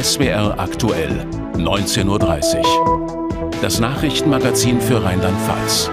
SWR 0.00 0.54
aktuell, 0.60 1.26
19.30 1.54 2.58
Uhr. 2.60 3.50
Das 3.60 3.80
Nachrichtenmagazin 3.80 4.80
für 4.80 5.02
Rheinland-Pfalz. 5.02 5.90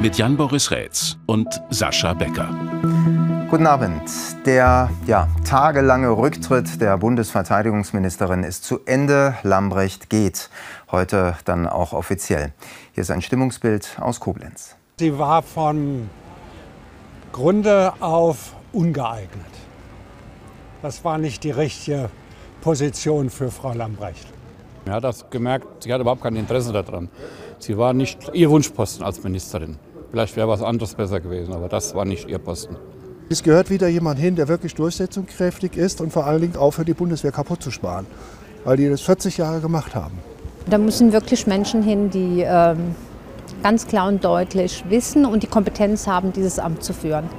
Mit 0.00 0.16
Jan-Boris 0.16 0.70
Rätz 0.70 1.16
und 1.26 1.60
Sascha 1.70 2.14
Becker. 2.14 2.48
Guten 3.50 3.66
Abend. 3.66 4.02
Der 4.44 4.90
ja, 5.08 5.26
tagelange 5.44 6.16
Rücktritt 6.16 6.80
der 6.80 6.98
Bundesverteidigungsministerin 6.98 8.44
ist 8.44 8.62
zu 8.62 8.78
Ende. 8.84 9.34
Lambrecht 9.42 10.08
geht. 10.08 10.48
Heute 10.92 11.34
dann 11.44 11.66
auch 11.66 11.94
offiziell. 11.94 12.52
Hier 12.92 13.02
ist 13.02 13.10
ein 13.10 13.22
Stimmungsbild 13.22 13.96
aus 13.98 14.20
Koblenz. 14.20 14.76
Sie 15.00 15.18
war 15.18 15.42
von 15.42 16.08
Grunde 17.32 17.92
auf 17.98 18.54
ungeeignet. 18.72 19.44
Das 20.80 21.04
war 21.04 21.18
nicht 21.18 21.42
die 21.42 21.50
richtige 21.50 22.08
Position 22.66 23.30
für 23.30 23.48
Frau 23.48 23.72
Lambrecht. 23.74 24.26
Man 24.86 24.96
hat 24.96 25.04
das 25.04 25.30
gemerkt, 25.30 25.84
sie 25.84 25.92
hat 25.92 26.00
überhaupt 26.00 26.20
kein 26.20 26.34
Interesse 26.34 26.72
daran. 26.72 27.08
Sie 27.60 27.78
war 27.78 27.92
nicht 27.92 28.18
ihr 28.32 28.50
Wunschposten 28.50 29.04
als 29.04 29.22
Ministerin. 29.22 29.76
Vielleicht 30.10 30.34
wäre 30.34 30.48
was 30.48 30.62
anderes 30.62 30.96
besser 30.96 31.20
gewesen, 31.20 31.54
aber 31.54 31.68
das 31.68 31.94
war 31.94 32.04
nicht 32.04 32.28
ihr 32.28 32.38
Posten. 32.38 32.76
Es 33.30 33.44
gehört 33.44 33.70
wieder 33.70 33.86
jemand 33.86 34.18
hin, 34.18 34.34
der 34.34 34.48
wirklich 34.48 34.74
durchsetzungskräftig 34.74 35.76
ist 35.76 36.00
und 36.00 36.12
vor 36.12 36.26
allen 36.26 36.40
Dingen 36.40 36.56
aufhört, 36.56 36.88
die 36.88 36.94
Bundeswehr 36.94 37.30
kaputt 37.30 37.62
zu 37.62 37.70
sparen, 37.70 38.04
weil 38.64 38.76
die 38.78 38.88
das 38.88 39.00
40 39.02 39.36
Jahre 39.36 39.60
gemacht 39.60 39.94
haben. 39.94 40.18
Da 40.68 40.78
müssen 40.78 41.12
wirklich 41.12 41.46
Menschen 41.46 41.84
hin, 41.84 42.10
die 42.10 42.40
ähm, 42.44 42.96
ganz 43.62 43.86
klar 43.86 44.08
und 44.08 44.24
deutlich 44.24 44.82
wissen 44.88 45.24
und 45.24 45.44
die 45.44 45.46
Kompetenz 45.46 46.08
haben, 46.08 46.32
dieses 46.32 46.58
Amt 46.58 46.82
zu 46.82 46.92
führen. 46.92 47.30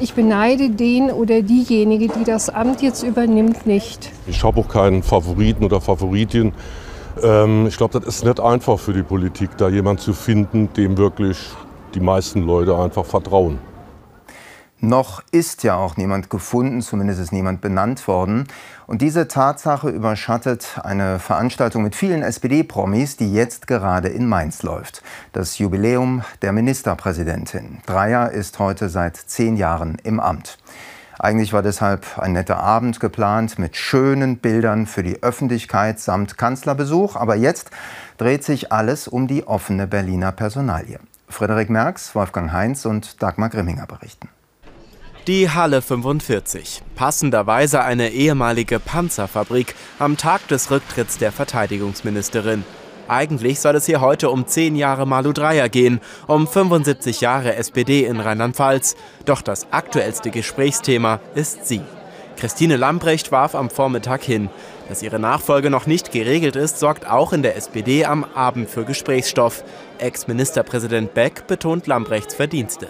Ich 0.00 0.14
beneide 0.14 0.70
den 0.70 1.10
oder 1.10 1.42
diejenige, 1.42 2.06
die 2.06 2.22
das 2.22 2.50
Amt 2.50 2.82
jetzt 2.82 3.02
übernimmt, 3.02 3.66
nicht. 3.66 4.12
Ich 4.28 4.44
habe 4.44 4.60
auch 4.60 4.68
keinen 4.68 5.02
Favoriten 5.02 5.64
oder 5.64 5.80
Favoritin. 5.80 6.52
Ähm, 7.20 7.66
ich 7.66 7.76
glaube, 7.76 7.98
das 7.98 8.06
ist 8.06 8.24
nicht 8.24 8.38
einfach 8.38 8.78
für 8.78 8.92
die 8.92 9.02
Politik, 9.02 9.50
da 9.58 9.68
jemanden 9.68 10.00
zu 10.00 10.12
finden, 10.12 10.72
dem 10.76 10.96
wirklich 10.96 11.36
die 11.94 12.00
meisten 12.00 12.42
Leute 12.42 12.76
einfach 12.76 13.04
vertrauen. 13.04 13.58
Noch 14.80 15.24
ist 15.32 15.64
ja 15.64 15.74
auch 15.74 15.96
niemand 15.96 16.30
gefunden, 16.30 16.82
zumindest 16.82 17.20
ist 17.20 17.32
niemand 17.32 17.60
benannt 17.60 18.06
worden. 18.06 18.46
Und 18.86 19.02
diese 19.02 19.26
Tatsache 19.26 19.88
überschattet 19.88 20.78
eine 20.84 21.18
Veranstaltung 21.18 21.82
mit 21.82 21.96
vielen 21.96 22.22
SPD-Promis, 22.22 23.16
die 23.16 23.32
jetzt 23.32 23.66
gerade 23.66 24.06
in 24.06 24.28
Mainz 24.28 24.62
läuft. 24.62 25.02
Das 25.32 25.58
Jubiläum 25.58 26.22
der 26.42 26.52
Ministerpräsidentin. 26.52 27.78
Dreier 27.86 28.30
ist 28.30 28.60
heute 28.60 28.88
seit 28.88 29.16
zehn 29.16 29.56
Jahren 29.56 29.96
im 30.04 30.20
Amt. 30.20 30.58
Eigentlich 31.18 31.52
war 31.52 31.62
deshalb 31.62 32.16
ein 32.16 32.32
netter 32.32 32.58
Abend 32.58 33.00
geplant 33.00 33.58
mit 33.58 33.76
schönen 33.76 34.38
Bildern 34.38 34.86
für 34.86 35.02
die 35.02 35.24
Öffentlichkeit 35.24 35.98
samt 35.98 36.38
Kanzlerbesuch. 36.38 37.16
Aber 37.16 37.34
jetzt 37.34 37.72
dreht 38.16 38.44
sich 38.44 38.70
alles 38.70 39.08
um 39.08 39.26
die 39.26 39.44
offene 39.44 39.88
Berliner 39.88 40.30
Personalie. 40.30 41.00
Frederik 41.28 41.68
Merks, 41.68 42.14
Wolfgang 42.14 42.52
Heinz 42.52 42.86
und 42.86 43.20
Dagmar 43.20 43.48
Grimminger 43.48 43.86
berichten. 43.86 44.28
Die 45.28 45.50
Halle 45.50 45.82
45. 45.82 46.80
Passenderweise 46.94 47.82
eine 47.82 48.12
ehemalige 48.12 48.80
Panzerfabrik 48.80 49.74
am 49.98 50.16
Tag 50.16 50.48
des 50.48 50.70
Rücktritts 50.70 51.18
der 51.18 51.32
Verteidigungsministerin. 51.32 52.64
Eigentlich 53.08 53.60
soll 53.60 53.76
es 53.76 53.84
hier 53.84 54.00
heute 54.00 54.30
um 54.30 54.46
10 54.46 54.74
Jahre 54.74 55.06
Malu 55.06 55.34
Dreyer 55.34 55.68
gehen, 55.68 56.00
um 56.26 56.46
75 56.46 57.20
Jahre 57.20 57.56
SPD 57.56 58.06
in 58.06 58.20
Rheinland-Pfalz. 58.20 58.96
Doch 59.26 59.42
das 59.42 59.70
aktuellste 59.70 60.30
Gesprächsthema 60.30 61.20
ist 61.34 61.68
sie. 61.68 61.82
Christine 62.38 62.76
Lambrecht 62.76 63.30
warf 63.30 63.54
am 63.54 63.68
Vormittag 63.68 64.22
hin. 64.22 64.48
Dass 64.88 65.02
ihre 65.02 65.18
Nachfolge 65.18 65.68
noch 65.68 65.84
nicht 65.84 66.10
geregelt 66.10 66.56
ist, 66.56 66.78
sorgt 66.78 67.06
auch 67.06 67.34
in 67.34 67.42
der 67.42 67.54
SPD 67.54 68.06
am 68.06 68.24
Abend 68.24 68.70
für 68.70 68.86
Gesprächsstoff. 68.86 69.62
Ex-Ministerpräsident 69.98 71.12
Beck 71.12 71.46
betont 71.46 71.86
Lambrechts 71.86 72.34
Verdienste. 72.34 72.88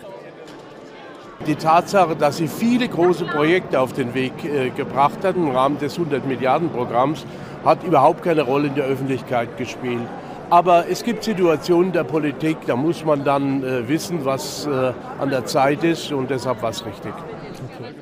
Die 1.46 1.54
Tatsache, 1.54 2.16
dass 2.16 2.38
sie 2.38 2.48
viele 2.48 2.88
große 2.88 3.24
Projekte 3.24 3.80
auf 3.80 3.92
den 3.92 4.12
Weg 4.14 4.32
äh, 4.44 4.70
gebracht 4.70 5.22
hat 5.22 5.36
im 5.36 5.50
Rahmen 5.50 5.78
des 5.78 5.98
100 5.98 6.26
Milliarden 6.26 6.70
Programms, 6.70 7.24
hat 7.64 7.84
überhaupt 7.84 8.22
keine 8.22 8.42
Rolle 8.42 8.68
in 8.68 8.74
der 8.74 8.84
Öffentlichkeit 8.84 9.56
gespielt. 9.56 10.06
Aber 10.50 10.88
es 10.88 11.04
gibt 11.04 11.24
Situationen 11.24 11.92
der 11.92 12.04
Politik, 12.04 12.56
da 12.66 12.74
muss 12.74 13.04
man 13.04 13.22
dann 13.22 13.62
äh, 13.62 13.86
wissen, 13.88 14.24
was 14.24 14.66
äh, 14.66 14.92
an 15.18 15.30
der 15.30 15.44
Zeit 15.44 15.84
ist 15.84 16.10
und 16.10 16.30
deshalb 16.30 16.62
war 16.62 16.70
es 16.70 16.84
richtig. 16.84 17.12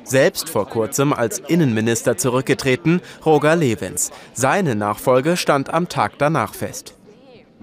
Selbst 0.03 0.49
vor 0.49 0.67
kurzem 0.67 1.13
als 1.13 1.39
Innenminister 1.39 2.17
zurückgetreten, 2.17 3.01
Roger 3.25 3.55
Lewins. 3.55 4.11
Seine 4.33 4.75
Nachfolge 4.75 5.35
stand 5.35 5.73
am 5.73 5.89
Tag 5.89 6.13
danach 6.17 6.53
fest. 6.53 6.96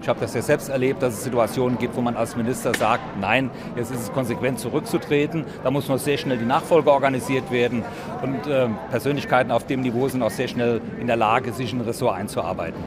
Ich 0.01 0.09
habe 0.09 0.19
das 0.19 0.33
ja 0.33 0.41
selbst 0.41 0.69
erlebt, 0.69 1.01
dass 1.01 1.13
es 1.13 1.23
Situationen 1.23 1.77
gibt, 1.77 1.95
wo 1.95 2.01
man 2.01 2.17
als 2.17 2.35
Minister 2.35 2.73
sagt, 2.77 3.17
nein, 3.19 3.49
jetzt 3.75 3.91
ist 3.91 4.01
es 4.01 4.11
konsequent 4.11 4.59
zurückzutreten. 4.59 5.45
Da 5.63 5.71
muss 5.71 5.87
noch 5.87 5.97
sehr 5.97 6.17
schnell 6.17 6.37
die 6.37 6.45
Nachfolge 6.45 6.91
organisiert 6.91 7.49
werden. 7.49 7.83
Und 8.21 8.45
äh, 8.45 8.67
Persönlichkeiten 8.91 9.51
auf 9.51 9.65
dem 9.65 9.81
Niveau 9.81 10.07
sind 10.09 10.21
auch 10.21 10.31
sehr 10.31 10.49
schnell 10.49 10.81
in 10.99 11.07
der 11.07 11.15
Lage, 11.15 11.53
sich 11.53 11.71
in 11.71 11.79
ein 11.79 11.85
Ressort 11.85 12.15
einzuarbeiten. 12.15 12.83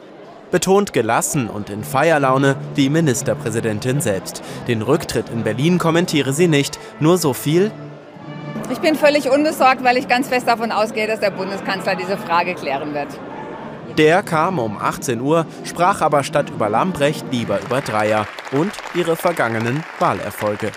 Betont 0.51 0.93
gelassen 0.93 1.49
und 1.49 1.69
in 1.69 1.83
Feierlaune 1.83 2.55
die 2.75 2.89
Ministerpräsidentin 2.89 4.01
selbst. 4.01 4.43
Den 4.67 4.81
Rücktritt 4.81 5.29
in 5.29 5.43
Berlin 5.43 5.77
kommentiere 5.77 6.33
sie 6.33 6.47
nicht, 6.47 6.79
nur 6.99 7.17
so 7.17 7.33
viel. 7.33 7.71
Ich 8.71 8.79
bin 8.79 8.95
völlig 8.95 9.29
unbesorgt, 9.31 9.83
weil 9.83 9.97
ich 9.97 10.07
ganz 10.07 10.27
fest 10.27 10.47
davon 10.47 10.71
ausgehe, 10.71 11.07
dass 11.07 11.19
der 11.19 11.31
Bundeskanzler 11.31 11.95
diese 11.95 12.17
Frage 12.17 12.53
klären 12.53 12.93
wird. 12.93 13.07
Der 13.97 14.23
kam 14.23 14.59
um 14.59 14.77
18 14.77 15.19
Uhr, 15.19 15.45
sprach 15.65 16.01
aber 16.01 16.23
statt 16.23 16.49
über 16.49 16.69
Lambrecht 16.69 17.25
lieber 17.31 17.59
über 17.61 17.81
Dreier 17.81 18.27
und 18.51 18.71
ihre 18.95 19.15
vergangenen 19.15 19.83
Wahlerfolge. 19.99 20.71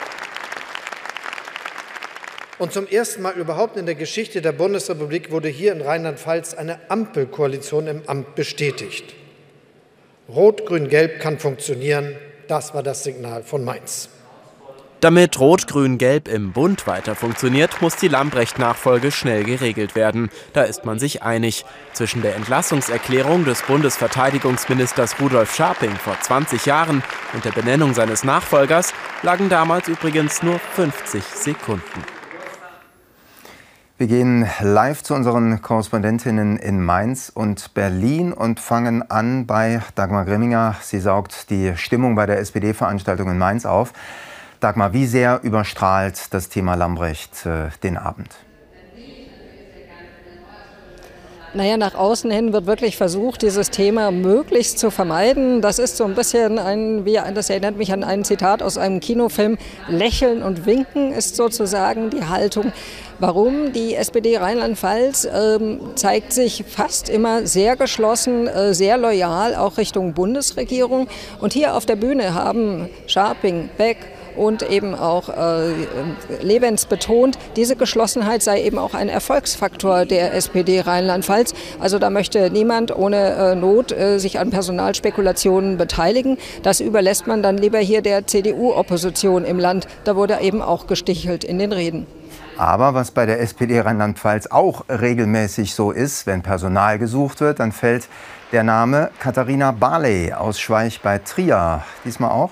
Und 2.58 2.72
zum 2.72 2.86
ersten 2.86 3.22
Mal 3.22 3.34
überhaupt 3.34 3.76
in 3.76 3.86
der 3.86 3.96
Geschichte 3.96 4.40
der 4.40 4.52
Bundesrepublik 4.52 5.30
wurde 5.32 5.48
hier 5.48 5.72
in 5.72 5.80
Rheinland-Pfalz 5.80 6.54
eine 6.54 6.78
Ampelkoalition 6.90 7.88
im 7.88 8.02
Amt 8.06 8.34
bestätigt. 8.34 9.14
Rot, 10.28 10.66
Grün, 10.66 10.88
Gelb 10.88 11.18
kann 11.20 11.38
funktionieren. 11.38 12.14
Das 12.46 12.72
war 12.74 12.82
das 12.82 13.02
Signal 13.02 13.42
von 13.42 13.64
Mainz. 13.64 14.08
Damit 15.02 15.40
Rot-Grün-Gelb 15.40 16.28
im 16.28 16.52
Bund 16.52 16.86
weiter 16.86 17.16
funktioniert, 17.16 17.82
muss 17.82 17.96
die 17.96 18.06
Lambrecht-Nachfolge 18.06 19.10
schnell 19.10 19.42
geregelt 19.42 19.96
werden. 19.96 20.30
Da 20.52 20.62
ist 20.62 20.84
man 20.84 21.00
sich 21.00 21.24
einig. 21.24 21.64
Zwischen 21.92 22.22
der 22.22 22.36
Entlassungserklärung 22.36 23.44
des 23.44 23.62
Bundesverteidigungsministers 23.62 25.20
Rudolf 25.20 25.56
Scharping 25.56 25.90
vor 25.96 26.14
20 26.20 26.66
Jahren 26.66 27.02
und 27.34 27.44
der 27.44 27.50
Benennung 27.50 27.94
seines 27.94 28.22
Nachfolgers 28.22 28.94
lagen 29.22 29.48
damals 29.48 29.88
übrigens 29.88 30.44
nur 30.44 30.60
50 30.60 31.24
Sekunden. 31.24 32.04
Wir 33.98 34.06
gehen 34.06 34.48
live 34.60 35.02
zu 35.02 35.14
unseren 35.14 35.62
Korrespondentinnen 35.62 36.58
in 36.58 36.80
Mainz 36.80 37.28
und 37.34 37.74
Berlin 37.74 38.32
und 38.32 38.60
fangen 38.60 39.10
an 39.10 39.48
bei 39.48 39.82
Dagmar 39.96 40.26
Grimminger. 40.26 40.76
Sie 40.80 41.00
saugt 41.00 41.50
die 41.50 41.76
Stimmung 41.76 42.14
bei 42.14 42.26
der 42.26 42.38
SPD-Veranstaltung 42.38 43.28
in 43.30 43.38
Mainz 43.38 43.66
auf. 43.66 43.92
Dagmar, 44.62 44.92
wie 44.92 45.06
sehr 45.06 45.40
überstrahlt 45.42 46.32
das 46.32 46.48
Thema 46.48 46.74
Lambrecht 46.74 47.46
äh, 47.46 47.70
den 47.82 47.96
Abend? 47.96 48.28
Naja, 51.54 51.76
nach 51.76 51.94
außen 51.94 52.30
hin 52.30 52.54
wird 52.54 52.64
wirklich 52.66 52.96
versucht, 52.96 53.42
dieses 53.42 53.68
Thema 53.68 54.10
möglichst 54.10 54.78
zu 54.78 54.90
vermeiden. 54.90 55.60
Das 55.60 55.78
ist 55.78 55.98
so 55.98 56.04
ein 56.04 56.14
bisschen 56.14 56.58
ein, 56.58 57.04
wie, 57.04 57.20
das 57.34 57.50
erinnert 57.50 57.76
mich 57.76 57.92
an 57.92 58.04
ein 58.04 58.24
Zitat 58.24 58.62
aus 58.62 58.78
einem 58.78 59.00
Kinofilm. 59.00 59.58
Lächeln 59.86 60.42
und 60.42 60.64
winken 60.64 61.12
ist 61.12 61.36
sozusagen 61.36 62.08
die 62.08 62.24
Haltung. 62.24 62.72
Warum? 63.18 63.72
Die 63.74 63.94
SPD 63.96 64.38
Rheinland-Pfalz 64.38 65.28
ähm, 65.30 65.80
zeigt 65.94 66.32
sich 66.32 66.64
fast 66.66 67.10
immer 67.10 67.46
sehr 67.46 67.76
geschlossen, 67.76 68.46
äh, 68.46 68.72
sehr 68.72 68.96
loyal, 68.96 69.54
auch 69.54 69.76
Richtung 69.76 70.14
Bundesregierung. 70.14 71.06
Und 71.40 71.52
hier 71.52 71.74
auf 71.74 71.84
der 71.84 71.96
Bühne 71.96 72.32
haben 72.32 72.88
Scharping, 73.06 73.68
Beck, 73.76 73.98
und 74.36 74.68
eben 74.68 74.94
auch 74.94 75.28
äh, 75.28 75.72
Lebens 76.40 76.86
betont, 76.86 77.38
diese 77.56 77.76
Geschlossenheit 77.76 78.42
sei 78.42 78.62
eben 78.62 78.78
auch 78.78 78.94
ein 78.94 79.08
Erfolgsfaktor 79.08 80.06
der 80.06 80.34
SPD 80.34 80.80
Rheinland-Pfalz. 80.80 81.54
Also 81.80 81.98
da 81.98 82.10
möchte 82.10 82.50
niemand 82.50 82.94
ohne 82.96 83.34
äh, 83.34 83.54
Not 83.54 83.92
äh, 83.92 84.18
sich 84.18 84.38
an 84.38 84.50
Personalspekulationen 84.50 85.76
beteiligen. 85.76 86.38
Das 86.62 86.80
überlässt 86.80 87.26
man 87.26 87.42
dann 87.42 87.58
lieber 87.58 87.78
hier 87.78 88.02
der 88.02 88.26
CDU-Opposition 88.26 89.44
im 89.44 89.58
Land. 89.58 89.86
Da 90.04 90.16
wurde 90.16 90.38
eben 90.40 90.62
auch 90.62 90.86
gestichelt 90.86 91.44
in 91.44 91.58
den 91.58 91.72
Reden. 91.72 92.06
Aber 92.56 92.94
was 92.94 93.10
bei 93.10 93.26
der 93.26 93.40
SPD 93.40 93.80
Rheinland-Pfalz 93.80 94.48
auch 94.48 94.84
regelmäßig 94.88 95.74
so 95.74 95.90
ist, 95.90 96.26
wenn 96.26 96.42
Personal 96.42 96.98
gesucht 96.98 97.40
wird, 97.40 97.60
dann 97.60 97.72
fällt 97.72 98.08
der 98.52 98.62
Name 98.62 99.10
Katharina 99.18 99.72
Barley 99.72 100.32
aus 100.32 100.60
Schweich 100.60 101.00
bei 101.00 101.18
Trier. 101.18 101.82
Diesmal 102.04 102.30
auch? 102.30 102.50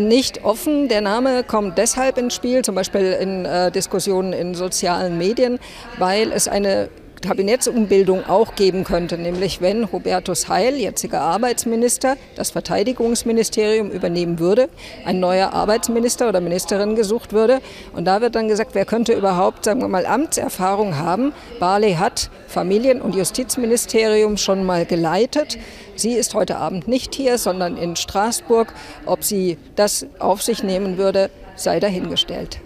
Nicht 0.00 0.44
offen. 0.44 0.88
Der 0.88 1.00
Name 1.00 1.44
kommt 1.44 1.78
deshalb 1.78 2.18
ins 2.18 2.34
Spiel, 2.34 2.62
zum 2.62 2.74
Beispiel 2.74 3.16
in 3.20 3.44
äh, 3.44 3.70
Diskussionen 3.70 4.32
in 4.32 4.54
sozialen 4.54 5.18
Medien, 5.18 5.58
weil 5.98 6.32
es 6.32 6.48
eine 6.48 6.88
Kabinettsumbildung 7.20 8.26
auch 8.26 8.54
geben 8.54 8.84
könnte, 8.84 9.18
nämlich 9.18 9.60
wenn 9.60 9.92
Hubertus 9.92 10.48
Heil, 10.48 10.76
jetziger 10.76 11.20
Arbeitsminister, 11.20 12.16
das 12.34 12.50
Verteidigungsministerium 12.50 13.90
übernehmen 13.90 14.38
würde, 14.38 14.68
ein 15.04 15.20
neuer 15.20 15.52
Arbeitsminister 15.52 16.28
oder 16.28 16.40
Ministerin 16.40 16.96
gesucht 16.96 17.32
würde. 17.32 17.60
Und 17.94 18.06
da 18.06 18.20
wird 18.20 18.34
dann 18.34 18.48
gesagt, 18.48 18.74
wer 18.74 18.84
könnte 18.84 19.12
überhaupt, 19.12 19.64
sagen 19.64 19.80
wir 19.80 19.88
mal, 19.88 20.06
Amtserfahrung 20.06 20.96
haben. 20.96 21.32
Barley 21.58 21.94
hat 21.94 22.30
Familien- 22.46 23.02
und 23.02 23.14
Justizministerium 23.14 24.36
schon 24.36 24.64
mal 24.64 24.86
geleitet. 24.86 25.58
Sie 25.96 26.12
ist 26.12 26.34
heute 26.34 26.56
Abend 26.56 26.88
nicht 26.88 27.14
hier, 27.14 27.38
sondern 27.38 27.76
in 27.76 27.96
Straßburg. 27.96 28.72
Ob 29.06 29.24
sie 29.24 29.58
das 29.76 30.06
auf 30.18 30.42
sich 30.42 30.62
nehmen 30.62 30.96
würde, 30.96 31.30
sei 31.56 31.80
dahingestellt. 31.80 32.60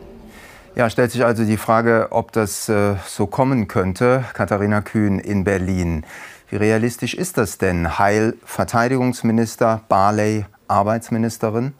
Ja, 0.77 0.91
stellt 0.91 1.13
sich 1.13 1.25
also 1.25 1.45
die 1.45 1.57
Frage, 1.57 2.09
ob 2.11 2.33
das 2.33 2.69
äh, 2.69 2.97
so 3.07 3.29
kommen 3.29 3.69
könnte. 3.69 4.25
Katharina 4.33 4.81
Kühn 4.81 5.21
in 5.21 5.45
Berlin. 5.45 6.05
Wie 6.51 6.57
realistisch 6.57 7.15
ist 7.15 7.39
das 7.39 7.59
denn? 7.59 7.97
Heil 8.01 8.35
Verteidigungsminister, 8.45 9.83
Barley 9.89 10.47
Arbeitsministerin? 10.67 11.75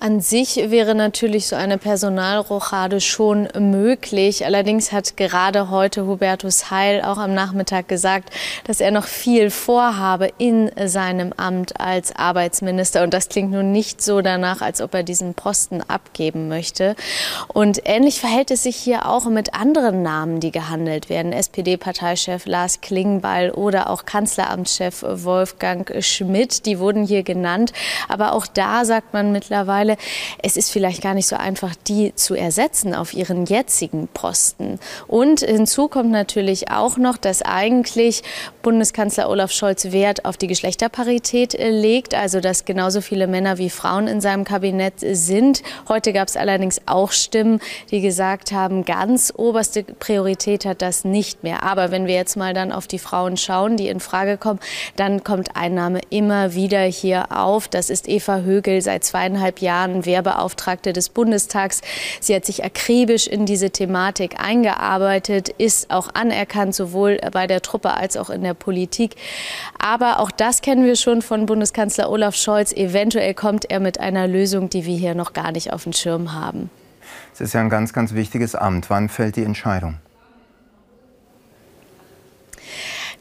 An 0.00 0.20
sich 0.20 0.56
wäre 0.56 0.94
natürlich 0.94 1.46
so 1.46 1.56
eine 1.56 1.78
Personalrochade 1.78 3.00
schon 3.00 3.48
möglich. 3.58 4.44
Allerdings 4.44 4.92
hat 4.92 5.16
gerade 5.16 5.70
heute 5.70 6.06
Hubertus 6.06 6.70
Heil 6.70 7.00
auch 7.00 7.16
am 7.16 7.32
Nachmittag 7.32 7.88
gesagt, 7.88 8.28
dass 8.64 8.80
er 8.80 8.90
noch 8.90 9.06
viel 9.06 9.48
vorhabe 9.48 10.30
in 10.36 10.70
seinem 10.84 11.32
Amt 11.38 11.80
als 11.80 12.14
Arbeitsminister. 12.14 13.02
Und 13.02 13.14
das 13.14 13.30
klingt 13.30 13.52
nun 13.52 13.72
nicht 13.72 14.02
so 14.02 14.20
danach, 14.20 14.60
als 14.60 14.82
ob 14.82 14.92
er 14.92 15.04
diesen 15.04 15.32
Posten 15.32 15.80
abgeben 15.80 16.48
möchte. 16.48 16.96
Und 17.48 17.80
ähnlich 17.86 18.20
verhält 18.20 18.50
es 18.50 18.64
sich 18.64 18.76
hier 18.76 19.08
auch 19.08 19.24
mit 19.26 19.54
anderen 19.54 20.02
Namen, 20.02 20.38
die 20.40 20.50
gehandelt 20.50 21.08
werden. 21.08 21.32
SPD-Parteichef 21.32 22.44
Lars 22.44 22.82
Klingbeil 22.82 23.52
oder 23.52 23.88
auch 23.88 24.04
Kanzleramtschef 24.04 25.02
Wolfgang 25.02 25.90
Schmidt. 26.04 26.66
Die 26.66 26.78
wurden 26.78 27.06
hier 27.06 27.22
genannt. 27.22 27.72
Aber 28.08 28.34
auch 28.34 28.46
da 28.46 28.84
sagt 28.84 29.14
man 29.14 29.32
mittlerweile, 29.32 29.83
es 30.42 30.56
ist 30.56 30.70
vielleicht 30.70 31.02
gar 31.02 31.14
nicht 31.14 31.26
so 31.26 31.36
einfach, 31.36 31.74
die 31.86 32.14
zu 32.14 32.34
ersetzen 32.34 32.94
auf 32.94 33.14
ihren 33.14 33.46
jetzigen 33.46 34.08
Posten. 34.08 34.78
Und 35.06 35.40
hinzu 35.40 35.88
kommt 35.88 36.10
natürlich 36.10 36.70
auch 36.70 36.96
noch, 36.96 37.16
dass 37.16 37.42
eigentlich 37.42 38.22
Bundeskanzler 38.62 39.28
Olaf 39.28 39.52
Scholz 39.52 39.92
Wert 39.92 40.24
auf 40.24 40.36
die 40.36 40.46
Geschlechterparität 40.46 41.54
äh, 41.54 41.70
legt, 41.70 42.14
also 42.14 42.40
dass 42.40 42.64
genauso 42.64 43.00
viele 43.00 43.26
Männer 43.26 43.58
wie 43.58 43.70
Frauen 43.70 44.06
in 44.06 44.20
seinem 44.20 44.44
Kabinett 44.44 44.94
sind. 44.98 45.62
Heute 45.88 46.12
gab 46.12 46.28
es 46.28 46.36
allerdings 46.36 46.80
auch 46.86 47.12
Stimmen, 47.12 47.60
die 47.90 48.00
gesagt 48.00 48.52
haben, 48.52 48.84
ganz 48.84 49.32
oberste 49.36 49.82
Priorität 49.82 50.64
hat 50.64 50.82
das 50.82 51.04
nicht 51.04 51.42
mehr. 51.42 51.62
Aber 51.62 51.90
wenn 51.90 52.06
wir 52.06 52.14
jetzt 52.14 52.36
mal 52.36 52.54
dann 52.54 52.72
auf 52.72 52.86
die 52.86 52.98
Frauen 52.98 53.36
schauen, 53.36 53.76
die 53.76 53.88
in 53.88 54.00
Frage 54.00 54.38
kommen, 54.38 54.60
dann 54.96 55.24
kommt 55.24 55.56
ein 55.56 55.74
Name 55.74 56.00
immer 56.10 56.54
wieder 56.54 56.82
hier 56.82 57.26
auf. 57.30 57.68
Das 57.68 57.90
ist 57.90 58.08
Eva 58.08 58.38
Högel 58.38 58.80
seit 58.80 59.04
zweieinhalb 59.04 59.60
Jahren 59.60 59.73
Jahren 59.74 60.06
Wehrbeauftragte 60.06 60.92
des 60.92 61.08
Bundestags. 61.08 61.80
Sie 62.20 62.34
hat 62.34 62.44
sich 62.44 62.64
akribisch 62.64 63.26
in 63.26 63.44
diese 63.44 63.70
Thematik 63.70 64.36
eingearbeitet, 64.38 65.48
ist 65.48 65.90
auch 65.90 66.14
anerkannt, 66.14 66.74
sowohl 66.74 67.18
bei 67.32 67.46
der 67.46 67.60
Truppe 67.60 67.94
als 67.94 68.16
auch 68.16 68.30
in 68.30 68.42
der 68.42 68.54
Politik. 68.54 69.16
Aber 69.78 70.20
auch 70.20 70.30
das 70.30 70.62
kennen 70.62 70.84
wir 70.84 70.96
schon 70.96 71.22
von 71.22 71.46
Bundeskanzler 71.46 72.08
Olaf 72.08 72.36
Scholz. 72.36 72.72
Eventuell 72.72 73.34
kommt 73.34 73.70
er 73.70 73.80
mit 73.80 73.98
einer 73.98 74.28
Lösung, 74.28 74.70
die 74.70 74.86
wir 74.86 74.96
hier 74.96 75.14
noch 75.14 75.32
gar 75.32 75.50
nicht 75.50 75.72
auf 75.72 75.84
dem 75.84 75.92
Schirm 75.92 76.32
haben. 76.32 76.70
Es 77.32 77.40
ist 77.40 77.52
ja 77.52 77.60
ein 77.60 77.70
ganz, 77.70 77.92
ganz 77.92 78.14
wichtiges 78.14 78.54
Amt. 78.54 78.90
Wann 78.90 79.08
fällt 79.08 79.34
die 79.36 79.42
Entscheidung? 79.42 79.96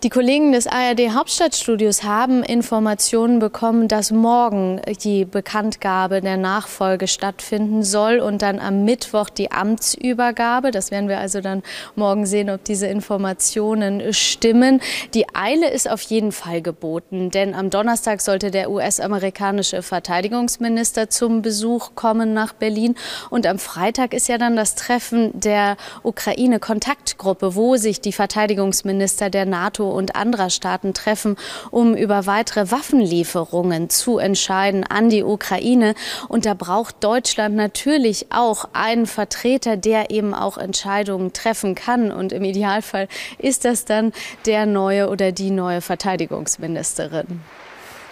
Die 0.04 0.10
Kollegen 0.10 0.52
des 0.52 0.68
ARD 0.68 1.12
Hauptstadtstudios 1.14 2.04
haben 2.04 2.44
Informationen 2.44 3.40
bekommen, 3.40 3.88
dass 3.88 4.12
morgen 4.12 4.82
die 5.02 5.24
Bekanntgabe 5.24 6.20
der 6.20 6.36
Nachfolge 6.36 7.08
stattfinden 7.08 7.84
soll 7.84 8.20
und 8.20 8.42
dann 8.42 8.60
am 8.60 8.84
Mittwoch 8.84 9.30
die 9.30 9.54
Amtsübergabe. 9.54 10.72
Das 10.72 10.92
werden 10.92 11.08
wir 11.08 11.20
also 11.20 11.40
dann 11.40 11.64
morgen 11.96 12.26
sehen, 12.26 12.50
ob 12.50 12.66
diese 12.66 12.88
Informationen 12.88 14.12
stimmen. 14.12 14.82
Die 15.14 15.26
Eile 15.34 15.70
ist 15.70 15.90
auf 15.90 16.02
jeden 16.02 16.34
Fall 16.34 16.62
geboten, 16.62 17.32
denn 17.32 17.56
am 17.56 17.70
Donnerstag 17.70 18.20
sollte 18.20 18.52
der 18.52 18.72
US-amerikanische 18.72 19.84
Verteidigungsminister 19.84 21.10
zum 21.10 21.42
Besuch 21.42 21.92
kommen 21.96 22.34
nach 22.34 22.52
Berlin 22.52 22.96
und 23.30 23.48
am 23.48 23.58
Freitag 23.58 24.14
ist 24.14 24.28
ja 24.28 24.38
dann 24.38 24.58
das 24.58 24.76
Treffen 24.76 25.40
der 25.40 25.78
Ukraine-Kontaktgruppe, 26.04 27.56
wo 27.56 27.78
sich 27.78 28.02
die 28.02 28.12
Verteidigungsminister 28.12 29.30
der 29.30 29.46
NATO 29.46 29.93
und 29.94 30.16
anderer 30.16 30.50
Staaten 30.50 30.94
treffen, 30.94 31.38
um 31.72 31.96
über 31.96 32.26
weitere 32.26 32.72
Waffenlieferungen 32.72 33.90
zu 33.90 34.18
entscheiden 34.18 34.84
an 34.84 35.10
die 35.10 35.24
Ukraine. 35.24 35.96
Und 36.28 36.46
da 36.46 36.54
braucht 36.54 37.04
Deutschland 37.04 37.56
natürlich 37.56 38.32
auch 38.32 38.70
einen 38.74 39.06
Vertreter, 39.06 39.78
der 39.78 40.12
eben 40.12 40.34
auch 40.34 40.58
Entscheidungen 40.58 41.34
treffen 41.34 41.76
kann. 41.76 42.12
Und 42.12 42.32
im 42.34 42.44
Idealfall 42.44 43.08
ist 43.38 43.66
das 43.66 43.86
dann 43.86 44.12
der 44.46 44.66
neue 44.66 45.10
oder 45.10 45.32
die 45.32 45.52
neue 45.52 45.82
Verteidigungsministerin. 45.82 47.42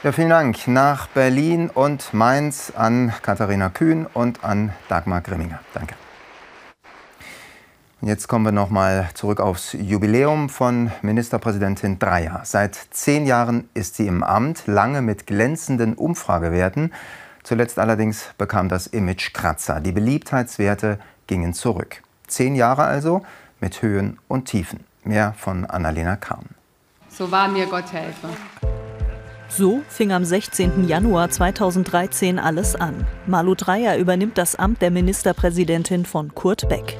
Ja, 0.04 0.12
vielen 0.12 0.30
Dank 0.30 0.68
nach 0.68 1.07
Berlin 1.10 1.69
und 1.69 2.12
Mainz 2.12 2.74
an 2.75 3.13
Katharina 3.22 3.69
Kühn 3.69 4.07
und 4.12 4.44
an 4.44 4.74
Dagmar 4.89 5.22
Grimminger. 5.22 5.60
Danke. 5.75 5.94
Jetzt 8.03 8.27
kommen 8.27 8.45
wir 8.45 8.51
noch 8.51 8.71
mal 8.71 9.09
zurück 9.13 9.39
aufs 9.39 9.74
Jubiläum 9.74 10.50
von 10.50 10.92
Ministerpräsidentin 11.03 12.00
Dreyer. 12.00 12.42
Seit 12.45 12.74
zehn 12.89 13.27
Jahren 13.27 13.69
ist 13.75 13.95
sie 13.95 14.07
im 14.07 14.24
Amt, 14.24 14.63
lange 14.65 15.03
mit 15.03 15.27
glänzenden 15.27 15.94
Umfragewerten. 15.94 16.94
Zuletzt 17.44 17.77
allerdings 17.77 18.30
bekam 18.39 18.69
das 18.69 18.88
Image 18.88 19.33
Kratzer. 19.33 19.81
Die 19.81 19.92
Beliebtheitswerte 19.92 20.98
gingen 21.27 21.53
zurück. 21.53 22.01
Zehn 22.25 22.56
Jahre 22.56 22.86
also 22.86 23.21
mit 23.59 23.83
Höhen 23.83 24.18
und 24.28 24.45
Tiefen. 24.45 24.80
Mehr 25.04 25.35
von 25.37 25.68
Annalena 25.68 26.16
Kahn. 26.16 26.45
So 27.07 27.30
war 27.30 27.49
mir 27.49 27.68
Gott 27.68 27.94
helfe. 27.94 28.30
So 29.47 29.83
fing 29.90 30.11
am 30.11 30.25
16. 30.25 30.87
Januar 30.87 31.30
2013 31.30 32.40
alles 32.40 32.75
an. 32.75 33.06
Malu 33.28 33.54
Dreyer 33.54 33.97
übernimmt 33.97 34.40
das 34.40 34.56
Amt 34.56 34.81
der 34.81 34.90
Ministerpräsidentin 34.90 36.06
von 36.06 36.33
Kurt 36.33 36.68
Beck. 36.68 36.97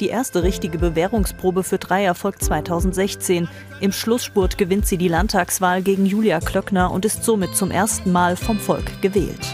Die 0.00 0.08
erste 0.08 0.42
richtige 0.42 0.78
Bewährungsprobe 0.78 1.62
für 1.62 1.76
drei 1.76 2.04
erfolgt 2.04 2.42
2016. 2.42 3.48
Im 3.80 3.92
Schlussspurt 3.92 4.56
gewinnt 4.56 4.86
sie 4.86 4.96
die 4.96 5.08
Landtagswahl 5.08 5.82
gegen 5.82 6.06
Julia 6.06 6.40
Klöckner 6.40 6.90
und 6.90 7.04
ist 7.04 7.22
somit 7.22 7.54
zum 7.54 7.70
ersten 7.70 8.10
Mal 8.10 8.36
vom 8.36 8.58
Volk 8.58 9.02
gewählt. 9.02 9.46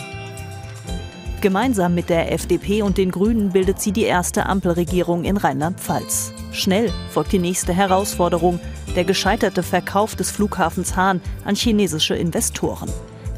Gemeinsam 1.41 1.97
mit 1.97 2.11
der 2.11 2.33
FDP 2.33 2.83
und 2.83 2.97
den 2.97 3.11
Grünen 3.11 3.50
bildet 3.50 3.81
sie 3.81 3.91
die 3.91 4.05
erste 4.05 4.47
Ampelregierung 4.47 5.25
in 5.25 5.37
Rheinland-Pfalz. 5.37 6.33
Schnell 6.53 6.93
folgt 7.11 7.33
die 7.33 7.41
nächste 7.41 7.73
Herausforderung, 7.73 8.61
der 8.95 9.05
gescheiterte 9.05 9.65
Verkauf 9.65 10.15
des 10.15 10.31
Flughafens 10.31 10.95
Hahn 10.95 11.21
an 11.45 11.57
chinesische 11.57 12.15
Investoren. 12.15 12.91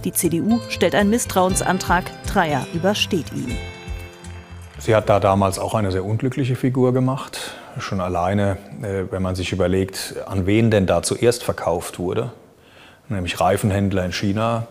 Die 0.05 0.13
CDU 0.13 0.61
stellt 0.69 0.95
einen 0.95 1.11
Misstrauensantrag, 1.11 2.05
Dreier 2.27 2.67
übersteht 2.75 3.33
ihn. 3.33 3.57
Sie 4.81 4.95
hat 4.95 5.09
da 5.09 5.19
damals 5.19 5.59
auch 5.59 5.75
eine 5.75 5.91
sehr 5.91 6.05
unglückliche 6.05 6.55
Figur 6.55 6.93
gemacht. 6.93 7.53
Schon 7.81 8.01
alleine, 8.01 8.59
äh, 8.83 9.11
wenn 9.11 9.23
man 9.23 9.35
sich 9.35 9.53
überlegt, 9.53 10.15
an 10.27 10.47
wen 10.47 10.71
denn 10.71 10.87
da 10.87 11.03
zuerst 11.03 11.43
verkauft 11.43 11.99
wurde, 11.99 12.31
nämlich 13.09 13.41
Reifenhändler 13.41 14.05
in 14.05 14.13
China. 14.13 14.69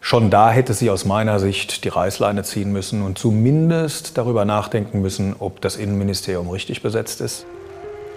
Schon 0.00 0.30
da 0.30 0.50
hätte 0.50 0.74
sie 0.74 0.90
aus 0.90 1.06
meiner 1.06 1.40
Sicht 1.40 1.84
die 1.84 1.88
Reißleine 1.88 2.42
ziehen 2.42 2.72
müssen 2.72 3.02
und 3.02 3.18
zumindest 3.18 4.18
darüber 4.18 4.44
nachdenken 4.44 5.00
müssen, 5.00 5.34
ob 5.38 5.62
das 5.62 5.76
Innenministerium 5.76 6.50
richtig 6.50 6.82
besetzt 6.82 7.20
ist. 7.22 7.46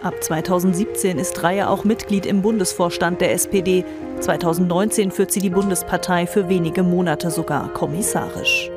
Ab 0.03 0.13
2017 0.22 1.18
ist 1.18 1.34
Dreier 1.34 1.70
auch 1.70 1.86
Mitglied 1.86 2.25
im 2.25 2.41
Bundesvorstand 2.41 3.22
der 3.22 3.34
SPD. 3.34 3.86
2019 4.20 5.12
führt 5.12 5.32
sie 5.32 5.41
die 5.41 5.50
Bundespartei 5.50 6.27
für 6.27 6.48
wenige 6.48 6.84
Monate 6.84 7.32
sogar 7.32 7.70
kommissarisch. 7.70 8.70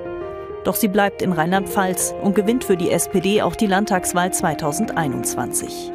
Doch 0.65 0.77
sie 0.77 0.89
bleibt 0.89 1.23
in 1.23 1.33
Rheinland-Pfalz 1.33 2.15
und 2.23 2.35
gewinnt 2.35 2.65
für 2.65 2.77
die 2.77 2.91
SPD 2.91 3.43
auch 3.43 3.57
die 3.57 3.67
Landtagswahl 3.67 4.33
2021. 4.33 5.93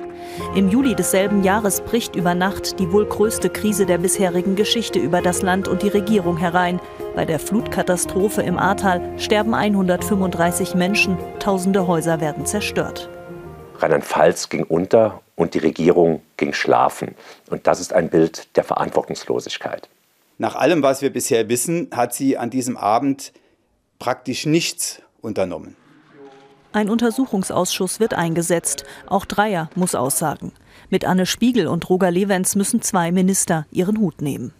Im 0.55 0.69
Juli 0.69 0.93
desselben 0.93 1.43
Jahres 1.43 1.81
bricht 1.81 2.15
über 2.15 2.35
Nacht 2.35 2.79
die 2.79 2.91
wohl 2.91 3.05
größte 3.05 3.49
Krise 3.49 3.85
der 3.85 3.97
bisherigen 3.97 4.55
Geschichte 4.55 4.99
über 4.99 5.21
das 5.21 5.41
Land 5.41 5.67
und 5.67 5.81
die 5.81 5.87
Regierung 5.87 6.37
herein. 6.37 6.79
Bei 7.15 7.25
der 7.25 7.39
Flutkatastrophe 7.39 8.41
im 8.41 8.59
Ahrtal 8.59 9.01
sterben 9.17 9.53
135 9.53 10.75
Menschen, 10.75 11.17
tausende 11.39 11.87
Häuser 11.87 12.21
werden 12.21 12.45
zerstört. 12.45 13.09
Rheinland-Pfalz 13.79 14.49
ging 14.49 14.63
unter 14.63 15.21
und 15.35 15.53
die 15.53 15.59
Regierung 15.59 16.21
ging 16.35 16.53
schlafen. 16.53 17.15
Und 17.49 17.67
das 17.67 17.79
ist 17.79 17.93
ein 17.93 18.09
Bild 18.09 18.55
der 18.57 18.63
Verantwortungslosigkeit. 18.63 19.87
Nach 20.39 20.55
allem, 20.55 20.83
was 20.83 21.01
wir 21.01 21.11
bisher 21.11 21.49
wissen, 21.49 21.89
hat 21.91 22.13
sie 22.13 22.37
an 22.37 22.49
diesem 22.49 22.77
Abend 22.77 23.31
praktisch 23.99 24.45
nichts 24.45 25.01
unternommen. 25.21 25.75
Ein 26.73 26.89
Untersuchungsausschuss 26.89 27.99
wird 27.99 28.13
eingesetzt. 28.13 28.83
Auch 29.07 29.25
Dreier 29.25 29.69
muss 29.75 29.95
aussagen. 29.95 30.51
Mit 30.89 31.05
Anne 31.05 31.25
Spiegel 31.25 31.67
und 31.67 31.89
Roger 31.89 32.11
Lewens 32.11 32.55
müssen 32.55 32.81
zwei 32.81 33.11
Minister 33.11 33.65
ihren 33.71 33.99
Hut 33.99 34.21
nehmen. 34.21 34.53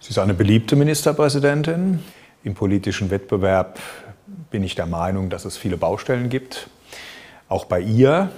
Sie 0.00 0.10
ist 0.10 0.18
eine 0.18 0.34
beliebte 0.34 0.76
Ministerpräsidentin. 0.76 2.00
Im 2.42 2.54
politischen 2.54 3.10
Wettbewerb 3.10 3.78
bin 4.50 4.62
ich 4.62 4.74
der 4.74 4.86
Meinung, 4.86 5.30
dass 5.30 5.46
es 5.46 5.56
viele 5.56 5.78
Baustellen 5.78 6.28
gibt. 6.28 6.68
Auch 7.48 7.64
bei 7.64 7.80
ihr. 7.80 8.30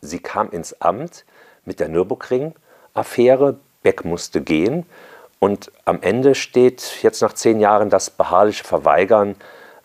Sie 0.00 0.18
kam 0.18 0.50
ins 0.50 0.80
Amt 0.80 1.24
mit 1.64 1.78
der 1.78 1.88
Nürburgring-Affäre. 1.88 3.60
Beck 3.82 4.04
musste 4.04 4.40
gehen. 4.40 4.84
Und 5.42 5.72
am 5.84 6.00
Ende 6.02 6.36
steht 6.36 6.98
jetzt 7.02 7.20
nach 7.20 7.32
zehn 7.32 7.58
Jahren 7.58 7.90
das 7.90 8.10
beharrliche 8.10 8.62
Verweigern 8.62 9.34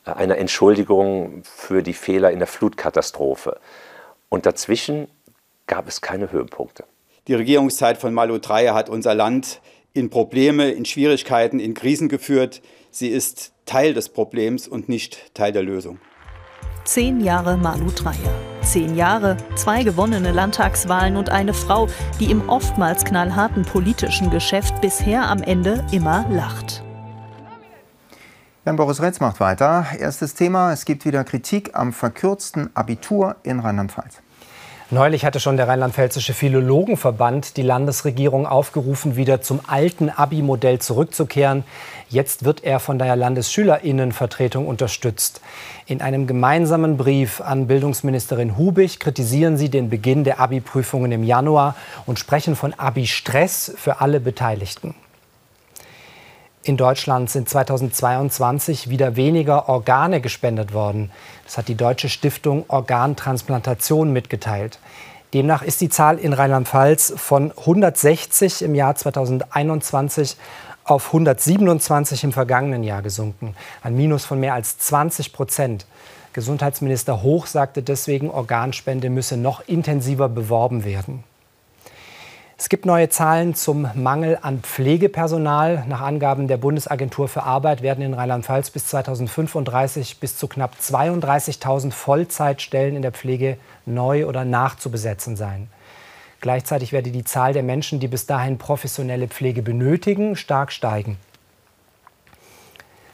äh, 0.05 0.11
einer 0.11 0.37
Entschuldigung 0.37 1.41
für 1.43 1.81
die 1.81 1.95
Fehler 1.95 2.29
in 2.29 2.37
der 2.37 2.47
Flutkatastrophe. 2.47 3.59
Und 4.29 4.45
dazwischen 4.45 5.07
gab 5.65 5.87
es 5.87 6.01
keine 6.01 6.31
Höhepunkte. 6.31 6.83
Die 7.27 7.33
Regierungszeit 7.33 7.97
von 7.97 8.13
Malu 8.13 8.37
Dreyer 8.37 8.75
hat 8.75 8.87
unser 8.87 9.15
Land 9.15 9.59
in 9.93 10.11
Probleme, 10.11 10.69
in 10.69 10.85
Schwierigkeiten, 10.85 11.59
in 11.59 11.73
Krisen 11.73 12.07
geführt. 12.07 12.61
Sie 12.91 13.07
ist 13.09 13.51
Teil 13.65 13.95
des 13.95 14.09
Problems 14.09 14.67
und 14.67 14.89
nicht 14.89 15.33
Teil 15.33 15.53
der 15.53 15.63
Lösung. 15.63 15.97
Zehn 16.83 17.19
Jahre 17.19 17.57
Malu 17.57 17.89
Dreyer. 17.95 18.56
Zehn 18.67 18.97
Jahre, 18.97 19.37
zwei 19.55 19.83
gewonnene 19.83 20.33
Landtagswahlen 20.33 21.15
und 21.15 21.29
eine 21.29 21.53
Frau, 21.53 21.87
die 22.19 22.29
im 22.29 22.49
oftmals 22.49 23.05
knallharten 23.05 23.63
politischen 23.63 24.29
Geschäft 24.29 24.81
bisher 24.81 25.29
am 25.29 25.41
Ende 25.41 25.85
immer 25.93 26.25
lacht. 26.29 26.83
Jan-Boris 28.65 29.01
Retz 29.01 29.21
macht 29.21 29.39
weiter. 29.39 29.85
Erstes 29.97 30.33
Thema, 30.33 30.73
es 30.73 30.83
gibt 30.83 31.05
wieder 31.05 31.23
Kritik 31.23 31.77
am 31.77 31.93
verkürzten 31.93 32.69
Abitur 32.75 33.37
in 33.43 33.61
Rheinland-Pfalz. 33.61 34.17
Neulich 34.89 35.25
hatte 35.25 35.41
schon 35.41 35.57
der 35.57 35.67
Rheinland-Pfälzische 35.67 36.33
Philologenverband 36.33 37.57
die 37.57 37.61
Landesregierung 37.61 38.47
aufgerufen, 38.47 39.17
wieder 39.17 39.41
zum 39.41 39.59
alten 39.67 40.09
Abi-Modell 40.09 40.79
zurückzukehren. 40.79 41.65
Jetzt 42.09 42.45
wird 42.45 42.63
er 42.63 42.79
von 42.79 42.97
der 42.97 43.17
Landesschülerinnenvertretung 43.17 44.65
unterstützt. 44.65 45.41
In 45.87 46.01
einem 46.01 46.25
gemeinsamen 46.25 46.95
Brief 46.95 47.41
an 47.41 47.67
Bildungsministerin 47.67 48.57
Hubig 48.57 49.01
kritisieren 49.01 49.57
sie 49.57 49.69
den 49.69 49.89
Beginn 49.89 50.23
der 50.23 50.39
Abi-Prüfungen 50.39 51.11
im 51.11 51.23
Januar 51.23 51.75
und 52.05 52.17
sprechen 52.17 52.55
von 52.55 52.73
Abi-Stress 52.73 53.73
für 53.75 53.99
alle 53.99 54.21
Beteiligten. 54.21 54.95
In 56.63 56.77
Deutschland 56.77 57.29
sind 57.29 57.49
2022 57.49 58.89
wieder 58.89 59.17
weniger 59.17 59.67
Organe 59.67 60.21
gespendet 60.21 60.73
worden. 60.73 61.11
Das 61.43 61.57
hat 61.57 61.67
die 61.67 61.75
Deutsche 61.75 62.07
Stiftung 62.07 62.65
Organtransplantation 62.69 64.13
mitgeteilt. 64.13 64.79
Demnach 65.33 65.61
ist 65.61 65.81
die 65.81 65.89
Zahl 65.89 66.19
in 66.19 66.31
Rheinland-Pfalz 66.31 67.13
von 67.17 67.51
160 67.51 68.61
im 68.61 68.75
Jahr 68.75 68.95
2021 68.95 70.37
auf 70.87 71.07
127 71.07 72.23
im 72.23 72.31
vergangenen 72.31 72.83
Jahr 72.83 73.01
gesunken. 73.01 73.55
Ein 73.83 73.95
Minus 73.95 74.25
von 74.25 74.39
mehr 74.39 74.53
als 74.53 74.77
20 74.79 75.33
Prozent. 75.33 75.85
Gesundheitsminister 76.33 77.23
Hoch 77.23 77.45
sagte 77.45 77.83
deswegen, 77.83 78.29
Organspende 78.29 79.09
müsse 79.09 79.37
noch 79.37 79.67
intensiver 79.67 80.29
beworben 80.29 80.85
werden. 80.85 81.23
Es 82.59 82.69
gibt 82.69 82.87
neue 82.87 83.09
Zahlen 83.09 83.53
zum 83.53 83.87
Mangel 83.93 84.39
an 84.41 84.61
Pflegepersonal. 84.61 85.85
Nach 85.87 86.01
Angaben 86.01 86.47
der 86.47 86.57
Bundesagentur 86.57 87.27
für 87.27 87.43
Arbeit 87.43 87.83
werden 87.83 88.03
in 88.03 88.15
Rheinland-Pfalz 88.15 88.71
bis 88.71 88.87
2035 88.87 90.19
bis 90.19 90.37
zu 90.37 90.47
knapp 90.47 90.75
32.000 90.81 91.91
Vollzeitstellen 91.91 92.95
in 92.95 93.03
der 93.03 93.11
Pflege 93.11 93.57
neu 93.85 94.25
oder 94.25 94.43
nachzubesetzen 94.43 95.35
sein. 95.35 95.67
Gleichzeitig 96.41 96.91
werde 96.91 97.11
die 97.11 97.23
Zahl 97.23 97.53
der 97.53 97.63
Menschen, 97.63 97.99
die 97.99 98.07
bis 98.07 98.25
dahin 98.25 98.57
professionelle 98.57 99.27
Pflege 99.27 99.61
benötigen, 99.61 100.35
stark 100.35 100.71
steigen. 100.71 101.17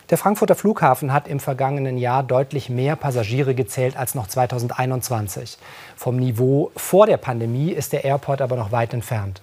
Der 0.09 0.17
Frankfurter 0.17 0.55
Flughafen 0.55 1.13
hat 1.13 1.27
im 1.27 1.39
vergangenen 1.39 1.97
Jahr 1.97 2.23
deutlich 2.23 2.69
mehr 2.69 2.95
Passagiere 2.95 3.55
gezählt 3.55 3.97
als 3.97 4.15
noch 4.15 4.27
2021. 4.27 5.57
Vom 5.95 6.17
Niveau 6.17 6.71
vor 6.75 7.07
der 7.07 7.17
Pandemie 7.17 7.71
ist 7.71 7.93
der 7.93 8.03
Airport 8.03 8.41
aber 8.41 8.57
noch 8.57 8.71
weit 8.71 8.93
entfernt. 8.93 9.41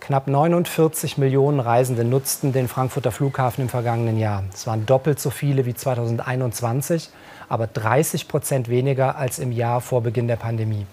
Knapp 0.00 0.28
49 0.28 1.18
Millionen 1.18 1.60
Reisende 1.60 2.04
nutzten 2.04 2.52
den 2.52 2.68
Frankfurter 2.68 3.10
Flughafen 3.10 3.62
im 3.62 3.68
vergangenen 3.68 4.18
Jahr. 4.18 4.44
Es 4.54 4.66
waren 4.66 4.86
doppelt 4.86 5.18
so 5.18 5.30
viele 5.30 5.66
wie 5.66 5.74
2021, 5.74 7.10
aber 7.48 7.66
30 7.66 8.28
Prozent 8.28 8.68
weniger 8.68 9.16
als 9.16 9.38
im 9.38 9.50
Jahr 9.52 9.80
vor 9.80 10.02
Beginn 10.02 10.28
der 10.28 10.36
Pandemie. 10.36 10.86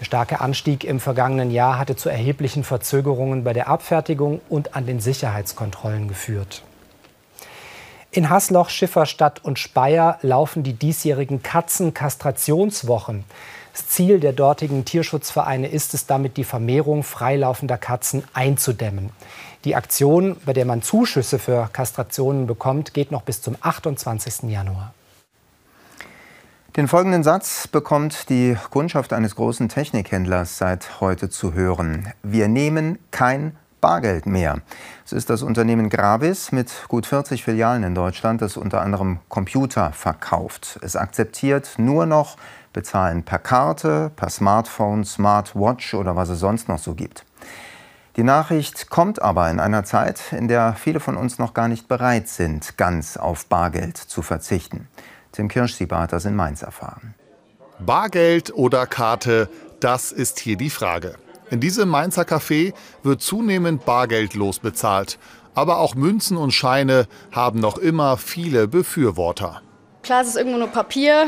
Der 0.00 0.04
starke 0.04 0.40
Anstieg 0.40 0.84
im 0.84 1.00
vergangenen 1.00 1.50
Jahr 1.50 1.78
hatte 1.78 1.96
zu 1.96 2.08
erheblichen 2.08 2.64
Verzögerungen 2.64 3.44
bei 3.44 3.52
der 3.52 3.68
Abfertigung 3.68 4.40
und 4.48 4.74
an 4.76 4.86
den 4.86 5.00
Sicherheitskontrollen 5.00 6.08
geführt. 6.08 6.62
In 8.10 8.30
Hasloch, 8.30 8.70
Schifferstadt 8.70 9.44
und 9.44 9.58
Speyer 9.58 10.18
laufen 10.22 10.62
die 10.62 10.72
diesjährigen 10.72 11.42
Katzenkastrationswochen. 11.42 13.24
Das 13.72 13.88
Ziel 13.88 14.20
der 14.20 14.32
dortigen 14.32 14.86
Tierschutzvereine 14.86 15.68
ist 15.68 15.92
es 15.92 16.06
damit, 16.06 16.38
die 16.38 16.44
Vermehrung 16.44 17.02
freilaufender 17.02 17.76
Katzen 17.76 18.24
einzudämmen. 18.32 19.10
Die 19.64 19.76
Aktion, 19.76 20.36
bei 20.46 20.54
der 20.54 20.64
man 20.64 20.80
Zuschüsse 20.80 21.38
für 21.38 21.68
Kastrationen 21.72 22.46
bekommt, 22.46 22.94
geht 22.94 23.10
noch 23.10 23.22
bis 23.22 23.42
zum 23.42 23.56
28. 23.60 24.44
Januar. 24.44 24.94
Den 26.76 26.88
folgenden 26.88 27.22
Satz 27.22 27.68
bekommt 27.68 28.28
die 28.28 28.54
Kundschaft 28.68 29.14
eines 29.14 29.34
großen 29.34 29.70
Technikhändlers 29.70 30.58
seit 30.58 31.00
heute 31.00 31.30
zu 31.30 31.54
hören. 31.54 32.12
Wir 32.22 32.48
nehmen 32.48 32.98
kein 33.10 33.56
Bargeld 33.80 34.26
mehr. 34.26 34.60
Es 35.02 35.14
ist 35.14 35.30
das 35.30 35.40
Unternehmen 35.40 35.88
Gravis 35.88 36.52
mit 36.52 36.70
gut 36.88 37.06
40 37.06 37.44
Filialen 37.44 37.82
in 37.82 37.94
Deutschland, 37.94 38.42
das 38.42 38.58
unter 38.58 38.82
anderem 38.82 39.20
Computer 39.30 39.92
verkauft. 39.92 40.78
Es 40.82 40.96
akzeptiert 40.96 41.76
nur 41.78 42.04
noch 42.04 42.36
Bezahlen 42.74 43.22
per 43.22 43.38
Karte, 43.38 44.10
per 44.14 44.28
Smartphone, 44.28 45.06
Smartwatch 45.06 45.94
oder 45.94 46.14
was 46.14 46.28
es 46.28 46.40
sonst 46.40 46.68
noch 46.68 46.78
so 46.78 46.92
gibt. 46.92 47.24
Die 48.16 48.22
Nachricht 48.22 48.90
kommt 48.90 49.22
aber 49.22 49.50
in 49.50 49.60
einer 49.60 49.84
Zeit, 49.84 50.30
in 50.30 50.46
der 50.46 50.74
viele 50.74 51.00
von 51.00 51.16
uns 51.16 51.38
noch 51.38 51.54
gar 51.54 51.68
nicht 51.68 51.88
bereit 51.88 52.28
sind, 52.28 52.76
ganz 52.76 53.16
auf 53.16 53.46
Bargeld 53.46 53.96
zu 53.96 54.20
verzichten. 54.20 54.88
Tim 55.36 55.48
Kirschsieber 55.48 55.98
hat 55.98 56.14
das 56.14 56.24
in 56.24 56.34
Mainz 56.34 56.62
erfahren. 56.62 57.14
Bargeld 57.78 58.54
oder 58.54 58.86
Karte, 58.86 59.50
das 59.80 60.10
ist 60.10 60.38
hier 60.38 60.56
die 60.56 60.70
Frage. 60.70 61.16
In 61.50 61.60
diesem 61.60 61.90
Mainzer 61.90 62.22
Café 62.22 62.72
wird 63.02 63.20
zunehmend 63.20 63.84
bargeldlos 63.84 64.60
bezahlt. 64.60 65.18
Aber 65.54 65.78
auch 65.78 65.94
Münzen 65.94 66.38
und 66.38 66.52
Scheine 66.52 67.06
haben 67.32 67.60
noch 67.60 67.76
immer 67.76 68.16
viele 68.16 68.66
Befürworter. 68.66 69.60
Klar, 70.02 70.22
es 70.22 70.28
ist 70.28 70.36
irgendwo 70.36 70.56
nur 70.56 70.68
Papier, 70.68 71.26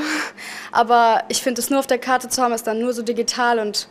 aber 0.73 1.25
ich 1.29 1.43
finde 1.43 1.61
es 1.61 1.69
nur 1.69 1.79
auf 1.79 1.87
der 1.87 1.99
Karte 1.99 2.31
zu 2.31 2.43
haben, 2.43 2.55
ist 2.55 2.67
dann 2.67 2.81
nur 2.81 2.95
so 2.95 3.03
digital 3.03 3.59
und 3.59 3.89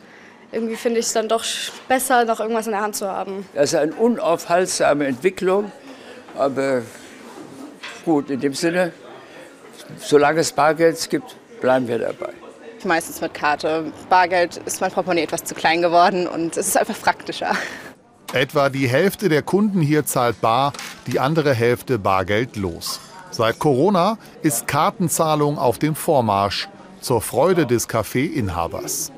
irgendwie 0.51 0.77
finde 0.77 0.99
ich 0.99 1.05
es 1.05 1.13
dann 1.13 1.27
doch 1.27 1.43
besser, 1.87 2.25
noch 2.25 2.39
irgendwas 2.39 2.65
in 2.65 2.71
der 2.71 2.81
Hand 2.81 2.95
zu 2.95 3.07
haben. 3.07 3.45
Das 3.53 3.73
ist 3.73 3.75
eine 3.75 3.93
unaufhaltsame 3.93 5.05
Entwicklung, 5.05 5.71
aber 6.35 6.81
gut, 8.05 8.29
in 8.31 8.39
dem 8.39 8.53
Sinne, 8.53 8.93
solange 9.99 10.41
es 10.41 10.51
Bargeld 10.51 11.09
gibt, 11.09 11.35
bleiben 11.61 11.87
wir 11.87 11.99
dabei 11.99 12.33
meistens 12.87 13.21
mit 13.21 13.33
Karte. 13.33 13.91
Bargeld 14.09 14.57
ist 14.65 14.81
mein 14.81 14.91
Portemonnaie 14.91 15.23
etwas 15.23 15.43
zu 15.43 15.53
klein 15.53 15.81
geworden 15.81 16.27
und 16.27 16.57
es 16.57 16.67
ist 16.67 16.77
einfach 16.77 16.99
praktischer. 16.99 17.51
Etwa 18.33 18.69
die 18.69 18.87
Hälfte 18.87 19.29
der 19.29 19.41
Kunden 19.41 19.81
hier 19.81 20.05
zahlt 20.05 20.41
bar, 20.41 20.73
die 21.05 21.19
andere 21.19 21.53
Hälfte 21.53 21.99
bargeldlos. 21.99 22.99
Seit 23.31 23.59
Corona 23.59 24.17
ist 24.41 24.67
Kartenzahlung 24.67 25.57
auf 25.57 25.79
dem 25.79 25.95
Vormarsch, 25.95 26.67
zur 26.99 27.21
Freude 27.21 27.65
des 27.65 27.87
Café-Inhabers. 27.87 29.11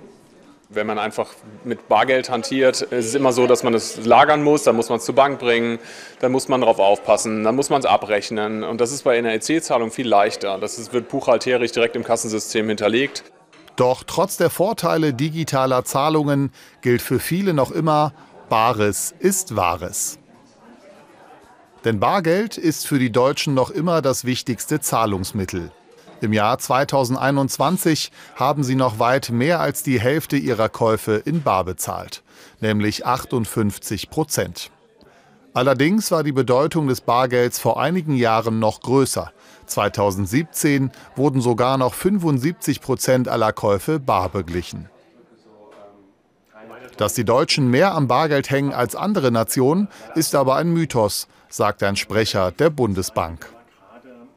Wenn 0.71 0.85
man 0.85 0.99
einfach 0.99 1.31
mit 1.63 1.87
Bargeld 1.87 2.29
hantiert, 2.29 2.83
ist 2.83 3.05
es 3.07 3.15
immer 3.15 3.33
so, 3.33 3.47
dass 3.47 3.63
man 3.63 3.73
es 3.73 4.05
lagern 4.05 4.43
muss, 4.43 4.61
dann 4.61 4.75
muss 4.75 4.89
man 4.89 4.99
es 4.99 5.05
zur 5.05 5.15
Bank 5.15 5.39
bringen, 5.39 5.79
dann 6.19 6.31
muss 6.31 6.47
man 6.47 6.61
darauf 6.61 6.77
aufpassen, 6.77 7.43
dann 7.43 7.55
muss 7.55 7.71
man 7.71 7.79
es 7.79 7.87
abrechnen. 7.87 8.63
Und 8.63 8.79
das 8.79 8.91
ist 8.91 9.03
bei 9.03 9.17
einer 9.17 9.33
EC-Zahlung 9.33 9.89
viel 9.89 10.07
leichter. 10.07 10.59
Das 10.59 10.93
wird 10.93 11.09
buchhalterisch 11.09 11.71
direkt 11.71 11.95
im 11.95 12.03
Kassensystem 12.03 12.67
hinterlegt. 12.67 13.23
Doch 13.77 14.03
trotz 14.05 14.37
der 14.37 14.51
Vorteile 14.51 15.11
digitaler 15.11 15.85
Zahlungen 15.85 16.51
gilt 16.81 17.01
für 17.01 17.19
viele 17.19 17.55
noch 17.55 17.71
immer, 17.71 18.13
Bares 18.47 19.15
ist 19.17 19.55
Wahres. 19.55 20.19
Denn 21.83 21.99
Bargeld 21.99 22.59
ist 22.59 22.85
für 22.85 22.99
die 22.99 23.11
Deutschen 23.11 23.55
noch 23.55 23.71
immer 23.71 24.03
das 24.03 24.23
wichtigste 24.23 24.79
Zahlungsmittel. 24.81 25.71
Im 26.21 26.33
Jahr 26.33 26.57
2021 26.57 28.11
haben 28.35 28.63
sie 28.63 28.75
noch 28.75 28.99
weit 28.99 29.29
mehr 29.29 29.61
als 29.61 29.83
die 29.83 30.01
Hälfte 30.01 30.35
ihrer 30.35 30.67
Käufe 30.67 31.13
in 31.13 31.43
Bar 31.43 31.63
bezahlt, 31.63 32.23
nämlich 32.59 33.05
58 33.05 34.09
Prozent. 34.09 34.69
Allerdings 35.53 36.11
war 36.11 36.23
die 36.23 36.33
Bedeutung 36.33 36.87
des 36.87 37.01
Bargelds 37.01 37.57
vor 37.57 37.81
einigen 37.81 38.15
Jahren 38.15 38.59
noch 38.59 38.81
größer. 38.81 39.31
2017 39.65 40.91
wurden 41.15 41.41
sogar 41.41 41.77
noch 41.77 41.93
75 41.93 42.81
Prozent 42.81 43.27
aller 43.27 43.53
Käufe 43.53 43.99
bar 43.99 44.29
beglichen. 44.29 44.89
Dass 46.97 47.13
die 47.13 47.23
Deutschen 47.23 47.69
mehr 47.71 47.93
am 47.93 48.07
Bargeld 48.07 48.49
hängen 48.49 48.73
als 48.73 48.95
andere 48.95 49.31
Nationen, 49.31 49.87
ist 50.15 50.35
aber 50.35 50.55
ein 50.55 50.69
Mythos, 50.73 51.29
sagt 51.47 51.81
ein 51.81 51.95
Sprecher 51.95 52.51
der 52.51 52.69
Bundesbank. 52.69 53.47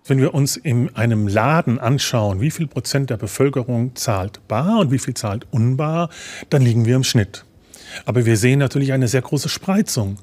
Wenn 0.05 0.19
wir 0.19 0.35
uns 0.35 0.57
in 0.57 0.95
einem 0.97 1.29
Laden 1.29 1.79
anschauen, 1.79 2.41
wie 2.41 2.51
viel 2.51 2.67
Prozent 2.67 3.11
der 3.11 3.17
Bevölkerung 3.17 3.95
zahlt 3.95 4.47
bar 4.49 4.81
und 4.81 4.91
wie 4.91 4.99
viel 4.99 5.15
zahlt 5.15 5.47
unbar, 5.51 6.11
dann 6.51 6.63
liegen 6.63 6.87
wir 6.87 6.97
im 6.97 7.05
Schnitt. 7.05 7.45
Aber 8.05 8.27
wir 8.27 8.37
sehen 8.37 8.59
natürlich 8.59 8.93
eine 8.93 9.07
sehr 9.07 9.23
große 9.23 9.49
Spreizung. 9.49 10.19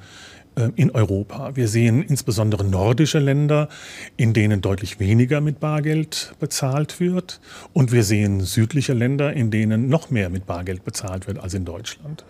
Äh, 0.59 0.69
in 0.75 0.91
Europa. 0.91 1.55
Wir 1.55 1.67
sehen 1.67 2.03
insbesondere 2.03 2.63
nordische 2.63 3.19
Länder, 3.19 3.69
in 4.17 4.33
denen 4.33 4.61
deutlich 4.61 4.99
weniger 4.99 5.41
mit 5.41 5.59
Bargeld 5.59 6.33
bezahlt 6.39 6.99
wird. 6.99 7.39
Und 7.73 7.91
wir 7.91 8.03
sehen 8.03 8.41
südliche 8.41 8.93
Länder, 8.93 9.33
in 9.33 9.51
denen 9.51 9.89
noch 9.89 10.09
mehr 10.09 10.29
mit 10.29 10.45
Bargeld 10.45 10.83
bezahlt 10.83 11.27
wird 11.27 11.39
als 11.39 11.53
in 11.53 11.65
Deutschland. 11.65 12.25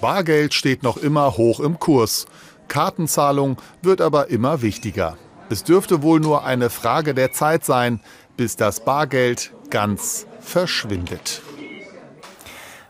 Bargeld 0.00 0.54
steht 0.54 0.82
noch 0.82 0.96
immer 0.96 1.36
hoch 1.36 1.60
im 1.60 1.78
Kurs. 1.78 2.26
Kartenzahlung 2.68 3.58
wird 3.82 4.00
aber 4.00 4.30
immer 4.30 4.62
wichtiger. 4.62 5.18
Es 5.50 5.62
dürfte 5.62 6.02
wohl 6.02 6.20
nur 6.20 6.44
eine 6.44 6.70
Frage 6.70 7.14
der 7.14 7.32
Zeit 7.32 7.64
sein, 7.64 8.00
bis 8.36 8.56
das 8.56 8.80
Bargeld 8.80 9.52
ganz 9.70 10.26
verschwindet. 10.40 11.42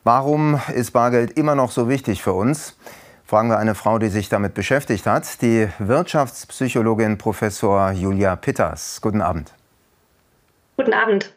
Warum 0.04 0.61
ist 0.75 0.92
Bargeld 0.92 1.32
immer 1.32 1.54
noch 1.54 1.70
so 1.70 1.88
wichtig 1.88 2.23
für 2.23 2.32
uns? 2.32 2.76
fragen 3.26 3.49
wir 3.49 3.58
eine 3.58 3.75
Frau, 3.75 3.99
die 3.99 4.08
sich 4.08 4.28
damit 4.28 4.54
beschäftigt 4.54 5.06
hat, 5.06 5.42
die 5.42 5.68
Wirtschaftspsychologin 5.78 7.18
Professor 7.18 7.90
Julia 7.90 8.37
Pitters. 8.37 9.00
Guten 9.00 9.23
Abend. 9.23 9.52
Guten 10.76 10.92
Abend. 10.92 11.32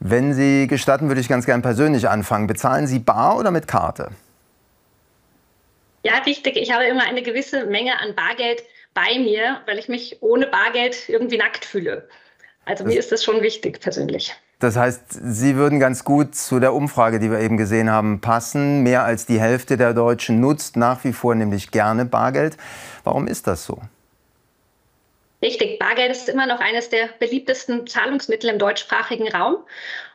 Wenn 0.00 0.34
Sie 0.34 0.68
gestatten, 0.68 1.08
würde 1.08 1.20
ich 1.20 1.28
ganz 1.28 1.46
gern 1.46 1.62
persönlich 1.62 2.08
anfangen. 2.08 2.46
Bezahlen 2.46 2.86
Sie 2.86 3.00
bar 3.00 3.36
oder 3.36 3.50
mit 3.50 3.66
Karte? 3.66 4.10
Ja, 6.04 6.18
richtig. 6.18 6.56
Ich 6.56 6.72
habe 6.72 6.84
immer 6.84 7.02
eine 7.02 7.22
gewisse 7.22 7.66
Menge 7.66 7.98
an 7.98 8.14
Bargeld 8.14 8.62
bei 8.98 9.18
mir, 9.20 9.60
weil 9.66 9.78
ich 9.78 9.88
mich 9.88 10.18
ohne 10.20 10.48
Bargeld 10.48 11.08
irgendwie 11.08 11.38
nackt 11.38 11.64
fühle. 11.64 12.08
Also 12.64 12.82
das 12.82 12.92
mir 12.92 12.98
ist 12.98 13.12
das 13.12 13.22
schon 13.22 13.42
wichtig 13.42 13.80
persönlich. 13.80 14.34
Das 14.58 14.76
heißt, 14.76 15.04
Sie 15.08 15.54
würden 15.54 15.78
ganz 15.78 16.02
gut 16.02 16.34
zu 16.34 16.58
der 16.58 16.74
Umfrage, 16.74 17.20
die 17.20 17.30
wir 17.30 17.38
eben 17.38 17.56
gesehen 17.56 17.90
haben, 17.90 18.20
passen. 18.20 18.82
Mehr 18.82 19.04
als 19.04 19.24
die 19.24 19.40
Hälfte 19.40 19.76
der 19.76 19.94
Deutschen 19.94 20.40
nutzt 20.40 20.76
nach 20.76 21.04
wie 21.04 21.12
vor 21.12 21.36
nämlich 21.36 21.70
gerne 21.70 22.06
Bargeld. 22.06 22.56
Warum 23.04 23.28
ist 23.28 23.46
das 23.46 23.64
so? 23.64 23.80
Richtig, 25.40 25.78
Bargeld 25.78 26.10
ist 26.10 26.28
immer 26.28 26.46
noch 26.46 26.58
eines 26.58 26.90
der 26.90 27.08
beliebtesten 27.20 27.86
Zahlungsmittel 27.86 28.50
im 28.50 28.58
deutschsprachigen 28.58 29.28
Raum. 29.28 29.58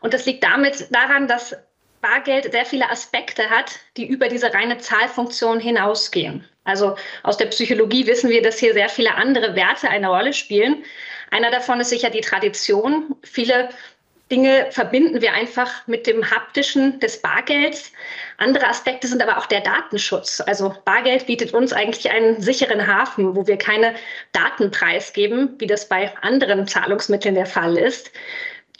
Und 0.01 0.13
das 0.13 0.25
liegt 0.25 0.43
damit 0.43 0.93
daran, 0.93 1.29
dass 1.29 1.55
Bargeld 2.01 2.51
sehr 2.51 2.65
viele 2.65 2.89
Aspekte 2.89 3.49
hat, 3.49 3.79
die 3.95 4.05
über 4.05 4.27
diese 4.27 4.53
reine 4.53 4.77
Zahlfunktion 4.77 5.61
hinausgehen. 5.61 6.43
Also 6.63 6.95
aus 7.23 7.37
der 7.37 7.47
Psychologie 7.47 8.07
wissen 8.07 8.29
wir, 8.29 8.41
dass 8.41 8.59
hier 8.59 8.73
sehr 8.73 8.89
viele 8.89 9.15
andere 9.15 9.55
Werte 9.55 9.89
eine 9.89 10.07
Rolle 10.07 10.33
spielen. 10.33 10.83
Einer 11.31 11.51
davon 11.51 11.79
ist 11.79 11.89
sicher 11.89 12.09
die 12.09 12.21
Tradition. 12.21 13.15
Viele 13.23 13.69
Dinge 14.31 14.67
verbinden 14.71 15.21
wir 15.21 15.33
einfach 15.33 15.85
mit 15.87 16.07
dem 16.07 16.31
haptischen 16.31 16.99
des 16.99 17.21
Bargelds. 17.21 17.91
Andere 18.37 18.67
Aspekte 18.67 19.07
sind 19.07 19.21
aber 19.21 19.37
auch 19.37 19.45
der 19.45 19.61
Datenschutz. 19.61 20.41
Also 20.41 20.73
Bargeld 20.85 21.27
bietet 21.27 21.53
uns 21.53 21.73
eigentlich 21.73 22.09
einen 22.09 22.41
sicheren 22.41 22.87
Hafen, 22.87 23.35
wo 23.35 23.45
wir 23.45 23.57
keine 23.57 23.93
Daten 24.31 24.71
preisgeben, 24.71 25.55
wie 25.59 25.67
das 25.67 25.87
bei 25.89 26.11
anderen 26.21 26.65
Zahlungsmitteln 26.67 27.35
der 27.35 27.45
Fall 27.45 27.77
ist. 27.77 28.11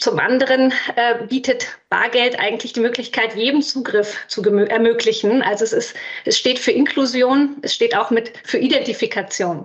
Zum 0.03 0.19
anderen 0.19 0.73
äh, 0.97 1.25
bietet 1.29 1.79
Bargeld 1.87 2.37
eigentlich 2.37 2.73
die 2.73 2.81
Möglichkeit, 2.81 3.35
jedem 3.35 3.61
Zugriff 3.61 4.25
zu 4.27 4.43
ermöglichen. 4.43 5.41
Also 5.41 5.63
es, 5.63 5.71
ist, 5.71 5.95
es 6.25 6.37
steht 6.37 6.59
für 6.59 6.71
Inklusion, 6.71 7.55
es 7.61 7.73
steht 7.73 7.95
auch 7.95 8.11
mit 8.11 8.33
für 8.43 8.57
Identifikation. 8.57 9.63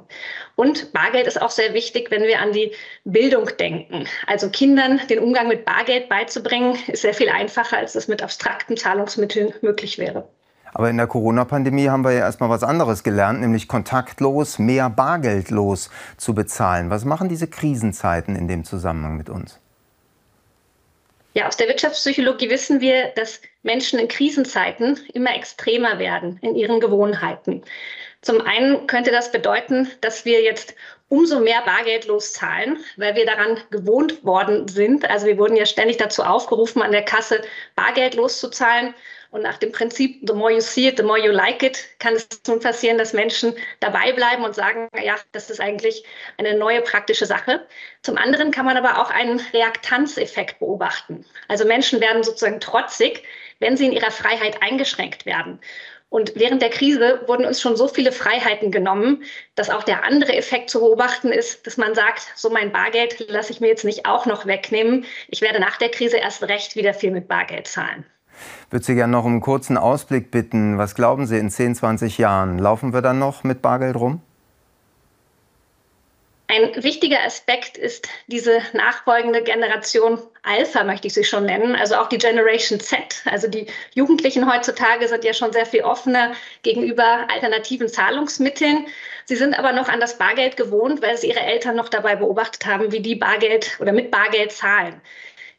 Und 0.55 0.93
Bargeld 0.93 1.27
ist 1.27 1.43
auch 1.43 1.51
sehr 1.51 1.75
wichtig, 1.75 2.13
wenn 2.13 2.23
wir 2.23 2.41
an 2.41 2.53
die 2.53 2.71
Bildung 3.03 3.51
denken. 3.59 4.07
Also 4.29 4.49
Kindern 4.49 5.01
den 5.11 5.19
Umgang 5.19 5.49
mit 5.49 5.65
Bargeld 5.65 6.09
beizubringen, 6.09 6.79
ist 6.87 7.03
sehr 7.03 7.15
viel 7.15 7.31
einfacher, 7.31 7.77
als 7.77 7.97
es 7.97 8.07
mit 8.07 8.23
abstrakten 8.23 8.77
Zahlungsmitteln 8.77 9.55
möglich 9.61 9.99
wäre. 9.99 10.29
Aber 10.73 10.89
in 10.89 10.99
der 10.99 11.09
Corona-Pandemie 11.09 11.89
haben 11.89 12.05
wir 12.05 12.13
ja 12.13 12.21
erstmal 12.21 12.49
was 12.49 12.63
anderes 12.63 13.03
gelernt, 13.03 13.41
nämlich 13.41 13.67
kontaktlos, 13.67 14.61
mehr 14.61 14.89
bargeldlos 14.89 15.91
zu 16.17 16.33
bezahlen. 16.33 16.91
Was 16.91 17.05
machen 17.05 17.29
diese 17.29 17.49
Krisenzeiten 17.49 18.37
in 18.37 18.47
dem 18.47 18.63
Zusammenhang 18.63 19.17
mit 19.17 19.31
uns? 19.31 19.59
Ja, 21.39 21.47
aus 21.47 21.57
der 21.57 21.69
Wirtschaftspsychologie 21.69 22.51
wissen 22.51 22.81
wir, 22.81 23.13
dass 23.15 23.41
Menschen 23.63 24.01
in 24.01 24.09
Krisenzeiten 24.09 24.99
immer 25.15 25.37
extremer 25.37 26.01
werden 26.01 26.37
in 26.43 26.57
ihren 26.57 26.81
Gewohnheiten. 26.81 27.63
Zum 28.23 28.41
einen 28.41 28.89
könnte 28.89 29.13
das 29.13 29.31
bedeuten, 29.31 29.89
dass 30.01 30.25
wir 30.25 30.43
jetzt 30.43 30.75
umso 31.09 31.39
mehr 31.39 31.63
bargeldlos 31.63 32.33
zahlen, 32.33 32.79
weil 32.97 33.15
wir 33.15 33.25
daran 33.25 33.57
gewohnt 33.71 34.25
worden 34.25 34.67
sind. 34.67 35.09
Also 35.09 35.27
wir 35.27 35.39
wurden 35.39 35.55
ja 35.55 35.65
ständig 35.65 35.99
dazu 35.99 36.25
aufgerufen, 36.25 36.83
an 36.83 36.91
der 36.91 37.05
Kasse 37.05 37.43
bargeldlos 37.77 38.41
zu 38.41 38.51
zahlen. 38.51 38.93
Und 39.31 39.43
nach 39.43 39.59
dem 39.59 39.73
Prinzip, 39.73 40.21
the 40.27 40.33
more 40.33 40.51
you 40.53 40.61
see 40.61 40.89
it, 40.89 40.97
the 40.97 41.03
more 41.03 41.19
you 41.19 41.31
like 41.31 41.63
it, 41.63 41.85
kann 41.99 42.15
es 42.15 42.27
nun 42.47 42.61
passieren, 42.61 42.97
dass 42.97 43.13
Menschen 43.13 43.55
dabei 43.81 44.13
bleiben 44.13 44.45
und 44.45 44.55
sagen, 44.55 44.89
ja, 45.03 45.17
das 45.33 45.51
ist 45.51 45.61
eigentlich 45.61 46.05
eine 46.39 46.57
neue 46.57 46.81
praktische 46.81 47.27
Sache. 47.27 47.67
Zum 48.03 48.17
anderen 48.17 48.51
kann 48.51 48.65
man 48.65 48.79
aber 48.79 49.01
auch 49.01 49.11
einen 49.11 49.41
Reaktanzeffekt 49.53 50.61
beobachten. 50.61 51.27
Also 51.49 51.67
Menschen 51.67 52.01
werden 52.01 52.23
sozusagen 52.23 52.61
trotzig, 52.61 53.23
wenn 53.59 53.77
sie 53.77 53.87
in 53.87 53.93
ihrer 53.93 54.11
Freiheit 54.11 54.63
eingeschränkt 54.63 55.27
werden. 55.27 55.61
Und 56.11 56.33
während 56.37 56.63
der 56.63 56.71
Krise 56.71 57.21
wurden 57.27 57.45
uns 57.45 57.61
schon 57.61 57.77
so 57.77 57.87
viele 57.87 58.13
Freiheiten 58.13 58.71
genommen, 58.71 59.25
dass 59.57 59.69
auch 59.69 59.83
der 59.83 60.05
andere 60.05 60.35
Effekt 60.35 60.71
zu 60.71 60.81
beobachten 60.81 61.31
ist, 61.31 61.67
dass 61.67 61.77
man 61.77 61.95
sagt, 61.95 62.33
so 62.35 62.49
mein 62.49 62.73
Bargeld 62.73 63.29
lasse 63.29 63.53
ich 63.53 63.61
mir 63.61 63.69
jetzt 63.69 63.85
nicht 63.85 64.07
auch 64.07 64.25
noch 64.25 64.47
wegnehmen. 64.47 65.05
Ich 65.29 65.43
werde 65.43 65.61
nach 65.61 65.77
der 65.77 65.91
Krise 65.91 66.17
erst 66.17 66.43
recht 66.45 66.77
wieder 66.77 66.95
viel 66.95 67.11
mit 67.11 67.29
Bargeld 67.29 67.67
zahlen. 67.67 68.07
Würde 68.71 68.85
Sie 68.85 68.95
gerne 68.95 69.13
noch 69.13 69.25
um 69.25 69.33
einen 69.33 69.41
kurzen 69.41 69.77
Ausblick 69.77 70.31
bitten. 70.31 70.79
Was 70.79 70.95
glauben 70.95 71.27
Sie 71.27 71.39
in 71.39 71.51
10, 71.51 71.75
20 71.75 72.19
Jahren? 72.19 72.59
Laufen 72.59 72.93
wir 72.93 73.03
dann 73.03 73.19
noch 73.19 73.45
mit 73.45 73.63
Bargeld 73.63 73.97
rum? 73.97 74.21
Ein 76.51 76.83
wichtiger 76.83 77.23
Aspekt 77.27 77.77
ist 77.77 78.09
diese 78.27 78.63
nachfolgende 78.73 79.43
Generation 79.43 80.19
Alpha, 80.43 80.83
möchte 80.83 81.07
ich 81.07 81.13
sie 81.13 81.25
schon 81.25 81.45
nennen, 81.45 81.77
also 81.77 81.97
auch 81.97 82.09
die 82.09 82.17
Generation 82.17 82.81
Z. 82.81 83.23
Also 83.27 83.49
die 83.49 83.67
Jugendlichen 83.95 84.51
heutzutage 84.51 85.09
sind 85.09 85.25
ja 85.25 85.35
schon 85.35 85.53
sehr 85.53 85.67
viel 85.67 85.83
offener 85.83 86.33
gegenüber 86.63 87.27
alternativen 87.31 87.89
Zahlungsmitteln. 87.89 88.87
Sie 89.27 89.37
sind 89.37 89.59
aber 89.59 89.73
noch 89.75 89.91
an 89.91 90.01
das 90.01 90.17
Bargeld 90.17 90.57
gewohnt, 90.57 91.03
weil 91.03 91.19
sie 91.19 91.29
ihre 91.29 91.41
Eltern 91.41 91.77
noch 91.77 91.91
dabei 91.91 92.17
beobachtet 92.17 92.65
haben, 92.65 92.93
wie 92.93 93.01
die 93.01 93.17
Bargeld 93.17 93.77
oder 93.79 93.93
mit 93.93 94.11
Bargeld 94.11 94.51
zahlen. 94.51 95.03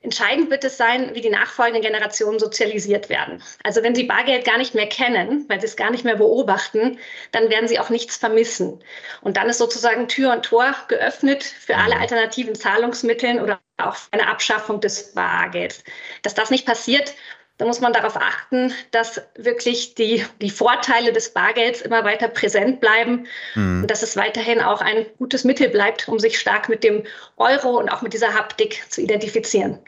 Entscheidend 0.02 0.50
wird 0.50 0.64
es 0.64 0.78
sein, 0.78 1.14
wie 1.14 1.20
die 1.20 1.30
nachfolgenden 1.30 1.82
Generationen 1.82 2.40
sozialisiert 2.40 3.10
werden. 3.10 3.44
Also 3.64 3.84
wenn 3.84 3.96
sie 3.96 4.06
Bargeld 4.06 4.46
gar 4.46 4.58
nicht 4.58 4.74
mehr 4.74 4.88
kennen, 4.88 5.44
weil 5.50 5.60
sie 5.60 5.68
es 5.68 5.76
gar 5.76 5.92
nicht 5.92 6.06
mehr 6.06 6.16
beobachten, 6.16 6.98
dann 7.34 7.50
werden 7.50 7.68
sie 7.68 7.80
auch 7.80 7.90
nichts 7.90 8.16
vermissen. 8.16 8.82
Und 9.22 9.36
dann 9.36 9.50
ist 9.50 9.58
sozusagen 9.58 10.08
Tür 10.08 10.32
und 10.32 10.46
Tor 10.46 10.74
geöffnet 10.88 11.44
für 11.44 11.76
alle 11.76 11.96
mhm. 11.96 12.02
alternativen 12.02 12.56
Zahlungsmittel 12.56 13.42
oder 13.42 13.60
auch 13.76 13.96
für 13.96 14.14
eine 14.14 14.30
Abschaffung 14.30 14.80
des 14.80 15.14
Bargelds. 15.14 15.84
Dass 16.22 16.34
das 16.34 16.50
nicht 16.50 16.66
passiert, 16.66 17.14
da 17.58 17.66
muss 17.66 17.82
man 17.82 17.92
darauf 17.92 18.16
achten, 18.16 18.74
dass 18.92 19.22
wirklich 19.36 19.96
die, 19.96 20.26
die 20.42 20.50
Vorteile 20.50 21.12
des 21.12 21.34
Bargelds 21.34 21.82
immer 21.82 22.06
weiter 22.06 22.30
präsent 22.30 22.80
bleiben 22.80 23.28
mhm. 23.54 23.82
und 23.82 23.92
dass 23.92 24.02
es 24.02 24.16
weiterhin 24.16 24.62
auch 24.62 24.80
ein 24.80 25.06
gutes 25.18 25.44
Mittel 25.44 25.68
bleibt, 25.68 26.08
um 26.08 26.20
sich 26.20 26.40
stark 26.40 26.70
mit 26.70 26.86
dem 26.86 27.04
Euro 27.36 27.78
und 27.78 27.90
auch 27.90 28.02
mit 28.02 28.14
dieser 28.14 28.34
Haptik 28.34 28.82
zu 28.90 29.02
identifizieren. 29.02 29.80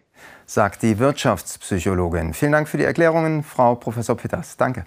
Sagt 0.54 0.82
die 0.82 1.00
Wirtschaftspsychologin. 1.00 2.34
Vielen 2.34 2.52
Dank 2.52 2.68
für 2.68 2.76
die 2.76 2.84
Erklärungen, 2.84 3.42
Frau 3.42 3.76
Professor 3.76 4.18
Pitters. 4.18 4.58
Danke. 4.58 4.84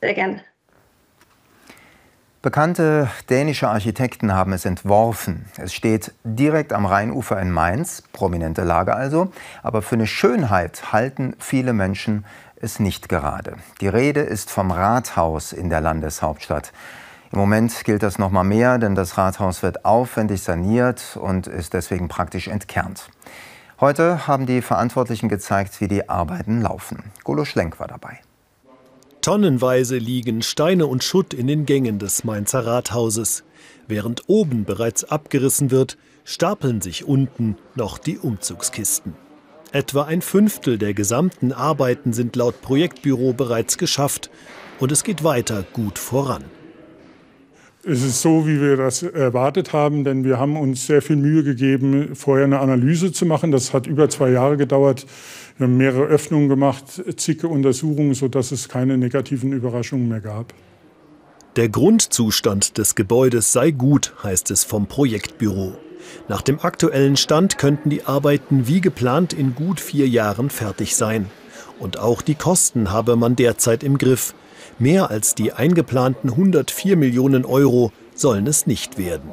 Sehr 0.00 0.12
gerne. 0.12 0.40
Bekannte 2.42 3.08
dänische 3.28 3.68
Architekten 3.68 4.34
haben 4.34 4.52
es 4.52 4.64
entworfen. 4.64 5.44
Es 5.56 5.72
steht 5.72 6.12
direkt 6.24 6.72
am 6.72 6.84
Rheinufer 6.84 7.40
in 7.40 7.52
Mainz, 7.52 8.02
prominente 8.12 8.64
Lage 8.64 8.92
also, 8.92 9.30
aber 9.62 9.82
für 9.82 9.94
eine 9.94 10.08
Schönheit 10.08 10.92
halten 10.92 11.36
viele 11.38 11.72
Menschen 11.72 12.24
es 12.56 12.80
nicht 12.80 13.08
gerade. 13.08 13.54
Die 13.80 13.86
Rede 13.86 14.22
ist 14.22 14.50
vom 14.50 14.72
Rathaus 14.72 15.52
in 15.52 15.70
der 15.70 15.80
Landeshauptstadt. 15.80 16.72
Im 17.30 17.38
Moment 17.38 17.84
gilt 17.84 18.02
das 18.02 18.18
noch 18.18 18.32
mal 18.32 18.42
mehr, 18.42 18.78
denn 18.78 18.96
das 18.96 19.16
Rathaus 19.16 19.62
wird 19.62 19.84
aufwendig 19.84 20.42
saniert 20.42 21.16
und 21.20 21.46
ist 21.46 21.72
deswegen 21.72 22.08
praktisch 22.08 22.48
entkernt. 22.48 23.10
Heute 23.80 24.26
haben 24.26 24.44
die 24.44 24.60
Verantwortlichen 24.60 25.30
gezeigt, 25.30 25.80
wie 25.80 25.88
die 25.88 26.06
Arbeiten 26.06 26.60
laufen. 26.60 27.02
Golo 27.24 27.46
Schlenk 27.46 27.80
war 27.80 27.88
dabei. 27.88 28.20
Tonnenweise 29.22 29.96
liegen 29.96 30.42
Steine 30.42 30.86
und 30.86 31.02
Schutt 31.02 31.32
in 31.32 31.46
den 31.46 31.64
Gängen 31.64 31.98
des 31.98 32.22
Mainzer 32.22 32.66
Rathauses. 32.66 33.42
Während 33.88 34.28
oben 34.28 34.66
bereits 34.66 35.04
abgerissen 35.04 35.70
wird, 35.70 35.96
stapeln 36.24 36.82
sich 36.82 37.06
unten 37.06 37.56
noch 37.74 37.96
die 37.96 38.18
Umzugskisten. 38.18 39.14
Etwa 39.72 40.04
ein 40.04 40.20
Fünftel 40.20 40.76
der 40.76 40.92
gesamten 40.92 41.52
Arbeiten 41.52 42.12
sind 42.12 42.36
laut 42.36 42.60
Projektbüro 42.60 43.32
bereits 43.32 43.78
geschafft 43.78 44.30
und 44.78 44.92
es 44.92 45.04
geht 45.04 45.24
weiter 45.24 45.64
gut 45.72 45.98
voran. 45.98 46.44
Es 47.82 48.02
ist 48.02 48.20
so, 48.20 48.46
wie 48.46 48.60
wir 48.60 48.76
das 48.76 49.02
erwartet 49.02 49.72
haben, 49.72 50.04
denn 50.04 50.22
wir 50.22 50.38
haben 50.38 50.58
uns 50.58 50.86
sehr 50.86 51.00
viel 51.00 51.16
Mühe 51.16 51.42
gegeben, 51.42 52.14
vorher 52.14 52.44
eine 52.44 52.60
Analyse 52.60 53.10
zu 53.10 53.24
machen. 53.24 53.52
Das 53.52 53.72
hat 53.72 53.86
über 53.86 54.10
zwei 54.10 54.30
Jahre 54.30 54.58
gedauert. 54.58 55.06
Wir 55.56 55.66
haben 55.66 55.78
mehrere 55.78 56.04
Öffnungen 56.04 56.50
gemacht, 56.50 56.84
zicke 57.16 57.48
Untersuchungen, 57.48 58.12
sodass 58.12 58.52
es 58.52 58.68
keine 58.68 58.98
negativen 58.98 59.52
Überraschungen 59.52 60.08
mehr 60.08 60.20
gab. 60.20 60.52
Der 61.56 61.70
Grundzustand 61.70 62.76
des 62.76 62.96
Gebäudes 62.96 63.54
sei 63.54 63.70
gut, 63.70 64.12
heißt 64.22 64.50
es 64.50 64.62
vom 64.62 64.86
Projektbüro. 64.86 65.72
Nach 66.28 66.42
dem 66.42 66.60
aktuellen 66.60 67.16
Stand 67.16 67.56
könnten 67.56 67.88
die 67.88 68.04
Arbeiten 68.04 68.68
wie 68.68 68.82
geplant 68.82 69.32
in 69.32 69.54
gut 69.54 69.80
vier 69.80 70.06
Jahren 70.06 70.50
fertig 70.50 70.96
sein. 70.96 71.30
Und 71.78 71.98
auch 71.98 72.20
die 72.20 72.34
Kosten 72.34 72.92
habe 72.92 73.16
man 73.16 73.36
derzeit 73.36 73.82
im 73.82 73.96
Griff. 73.96 74.34
Mehr 74.80 75.10
als 75.10 75.34
die 75.34 75.52
eingeplanten 75.52 76.30
104 76.30 76.96
Millionen 76.96 77.44
Euro 77.44 77.92
sollen 78.14 78.46
es 78.46 78.66
nicht 78.66 78.96
werden. 78.96 79.28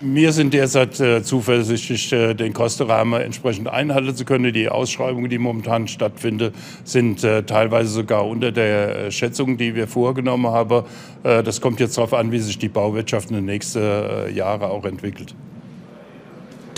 Wir 0.00 0.32
sind 0.32 0.54
derzeit 0.54 0.98
äh, 1.00 1.22
zuversichtlich, 1.22 2.10
äh, 2.14 2.32
den 2.32 2.54
Kostenrahmen 2.54 3.20
entsprechend 3.20 3.68
einhalten 3.68 4.16
zu 4.16 4.24
können. 4.24 4.54
Die 4.54 4.70
Ausschreibungen, 4.70 5.28
die 5.28 5.36
momentan 5.36 5.86
stattfinden, 5.86 6.54
sind 6.84 7.22
äh, 7.24 7.42
teilweise 7.42 7.90
sogar 7.90 8.26
unter 8.26 8.50
der 8.50 9.06
äh, 9.06 9.10
Schätzung, 9.10 9.58
die 9.58 9.74
wir 9.74 9.86
vorgenommen 9.86 10.46
haben. 10.46 10.84
Äh, 11.24 11.42
das 11.42 11.60
kommt 11.60 11.78
jetzt 11.78 11.98
darauf 11.98 12.14
an, 12.14 12.32
wie 12.32 12.38
sich 12.38 12.56
die 12.56 12.70
Bauwirtschaft 12.70 13.28
in 13.28 13.36
den 13.36 13.44
nächsten 13.44 13.82
äh, 13.82 14.30
Jahren 14.30 14.62
auch 14.62 14.86
entwickelt. 14.86 15.34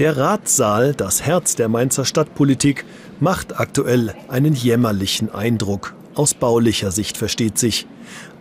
Der 0.00 0.16
Ratssaal, 0.16 0.94
das 0.94 1.22
Herz 1.22 1.54
der 1.54 1.68
Mainzer 1.68 2.04
Stadtpolitik, 2.04 2.84
macht 3.20 3.60
aktuell 3.60 4.14
einen 4.26 4.54
jämmerlichen 4.54 5.32
Eindruck. 5.32 5.94
Aus 6.14 6.34
baulicher 6.34 6.90
Sicht 6.90 7.16
versteht 7.16 7.58
sich. 7.58 7.86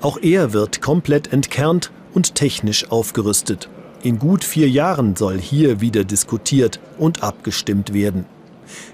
Auch 0.02 0.18
er 0.22 0.54
wird 0.54 0.82
komplett 0.82 1.32
entkernt 1.32 1.92
und 2.14 2.36
technisch 2.36 2.92
aufgerüstet. 2.92 3.70
In 4.02 4.18
gut 4.18 4.44
vier 4.44 4.70
Jahren 4.70 5.16
soll 5.16 5.40
hier 5.40 5.82
wieder 5.82 6.04
diskutiert 6.04 6.80
und 6.98 7.22
abgestimmt 7.22 7.94
werden. 7.94 8.26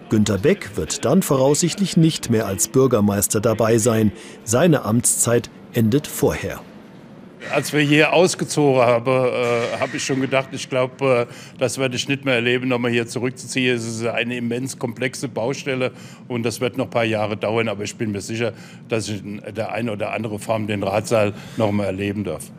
Günter 0.09 0.38
Beck 0.38 0.71
wird 0.75 1.05
dann 1.05 1.21
voraussichtlich 1.21 1.97
nicht 1.97 2.29
mehr 2.29 2.47
als 2.47 2.67
Bürgermeister 2.67 3.39
dabei 3.39 3.77
sein. 3.77 4.11
Seine 4.43 4.83
Amtszeit 4.83 5.49
endet 5.73 6.07
vorher. 6.07 6.61
Als 7.53 7.73
wir 7.73 7.81
hier 7.81 8.13
ausgezogen 8.13 8.81
haben, 8.81 9.12
äh, 9.12 9.79
habe 9.79 9.97
ich 9.97 10.03
schon 10.03 10.21
gedacht, 10.21 10.49
ich 10.51 10.69
glaube, 10.69 11.27
äh, 11.29 11.34
das 11.60 11.77
werde 11.77 11.95
ich 11.95 12.08
nicht 12.08 12.25
mehr 12.25 12.36
erleben, 12.36 12.67
nochmal 12.67 12.91
hier 12.91 13.08
zurückzuziehen. 13.08 13.75
Es 13.75 13.86
ist 13.86 14.05
eine 14.05 14.38
immens 14.38 14.77
komplexe 14.79 15.27
Baustelle 15.27 15.91
und 16.27 16.43
das 16.43 16.62
wird 16.62 16.77
noch 16.77 16.86
ein 16.86 16.91
paar 16.91 17.05
Jahre 17.05 17.38
dauern. 17.38 17.67
Aber 17.69 17.84
ich 17.84 17.95
bin 17.95 18.12
mir 18.12 18.21
sicher, 18.21 18.53
dass 18.89 19.08
ich 19.10 19.23
in 19.23 19.41
der 19.55 19.71
einen 19.71 19.89
oder 19.89 20.12
anderen 20.12 20.39
Form 20.39 20.67
den 20.67 20.84
Ratsaal 20.84 21.34
nochmal 21.58 21.88
erleben 21.88 22.23
darf. 22.23 22.51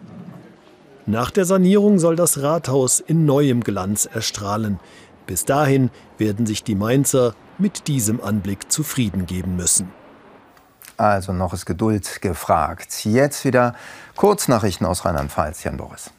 Nach 1.07 1.31
der 1.31 1.45
Sanierung 1.45 1.99
soll 1.99 2.17
das 2.17 2.43
Rathaus 2.43 3.01
in 3.01 3.27
neuem 3.27 3.63
Glanz 3.63 4.07
erstrahlen. 4.07 4.81
Bis 5.27 5.45
dahin 5.45 5.91
werden 6.19 6.47
sich 6.47 6.65
die 6.65 6.75
Mainzer 6.75 7.35
mit 7.59 7.89
diesem 7.89 8.21
Anblick 8.21 8.71
zufrieden 8.73 9.27
geben 9.27 9.57
müssen. 9.57 9.89
Also 10.97 11.33
noch 11.33 11.53
ist 11.53 11.67
Geduld 11.67 12.23
gefragt. 12.23 13.05
Jetzt 13.05 13.45
wieder 13.45 13.75
Kurznachrichten 14.17 14.87
aus 14.87 15.05
Rheinland-Pfalz. 15.05 15.65
Jan 15.65 15.77
Boris. 15.77 16.11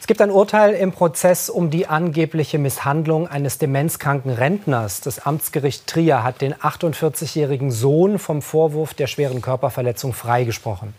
Es 0.00 0.06
gibt 0.06 0.22
ein 0.22 0.30
Urteil 0.30 0.74
im 0.74 0.92
Prozess 0.92 1.50
um 1.50 1.70
die 1.70 1.86
angebliche 1.86 2.58
Misshandlung 2.58 3.28
eines 3.28 3.58
demenzkranken 3.58 4.32
Rentners. 4.32 5.00
Das 5.00 5.26
Amtsgericht 5.26 5.86
Trier 5.86 6.24
hat 6.24 6.40
den 6.40 6.54
48-jährigen 6.54 7.70
Sohn 7.70 8.18
vom 8.18 8.42
Vorwurf 8.42 8.94
der 8.94 9.06
schweren 9.06 9.42
Körperverletzung 9.42 10.12
freigesprochen. 10.12 10.94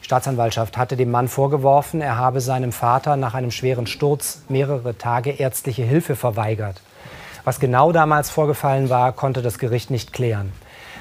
Die 0.00 0.04
Staatsanwaltschaft 0.04 0.76
hatte 0.76 0.96
dem 0.96 1.10
Mann 1.10 1.28
vorgeworfen, 1.28 2.00
er 2.00 2.16
habe 2.16 2.40
seinem 2.40 2.72
Vater 2.72 3.16
nach 3.16 3.34
einem 3.34 3.50
schweren 3.50 3.86
Sturz 3.86 4.42
mehrere 4.48 4.96
Tage 4.98 5.30
ärztliche 5.30 5.82
Hilfe 5.82 6.14
verweigert. 6.14 6.80
Was 7.44 7.58
genau 7.58 7.90
damals 7.90 8.30
vorgefallen 8.30 8.88
war, 8.88 9.12
konnte 9.12 9.42
das 9.42 9.58
Gericht 9.58 9.90
nicht 9.90 10.12
klären. 10.12 10.52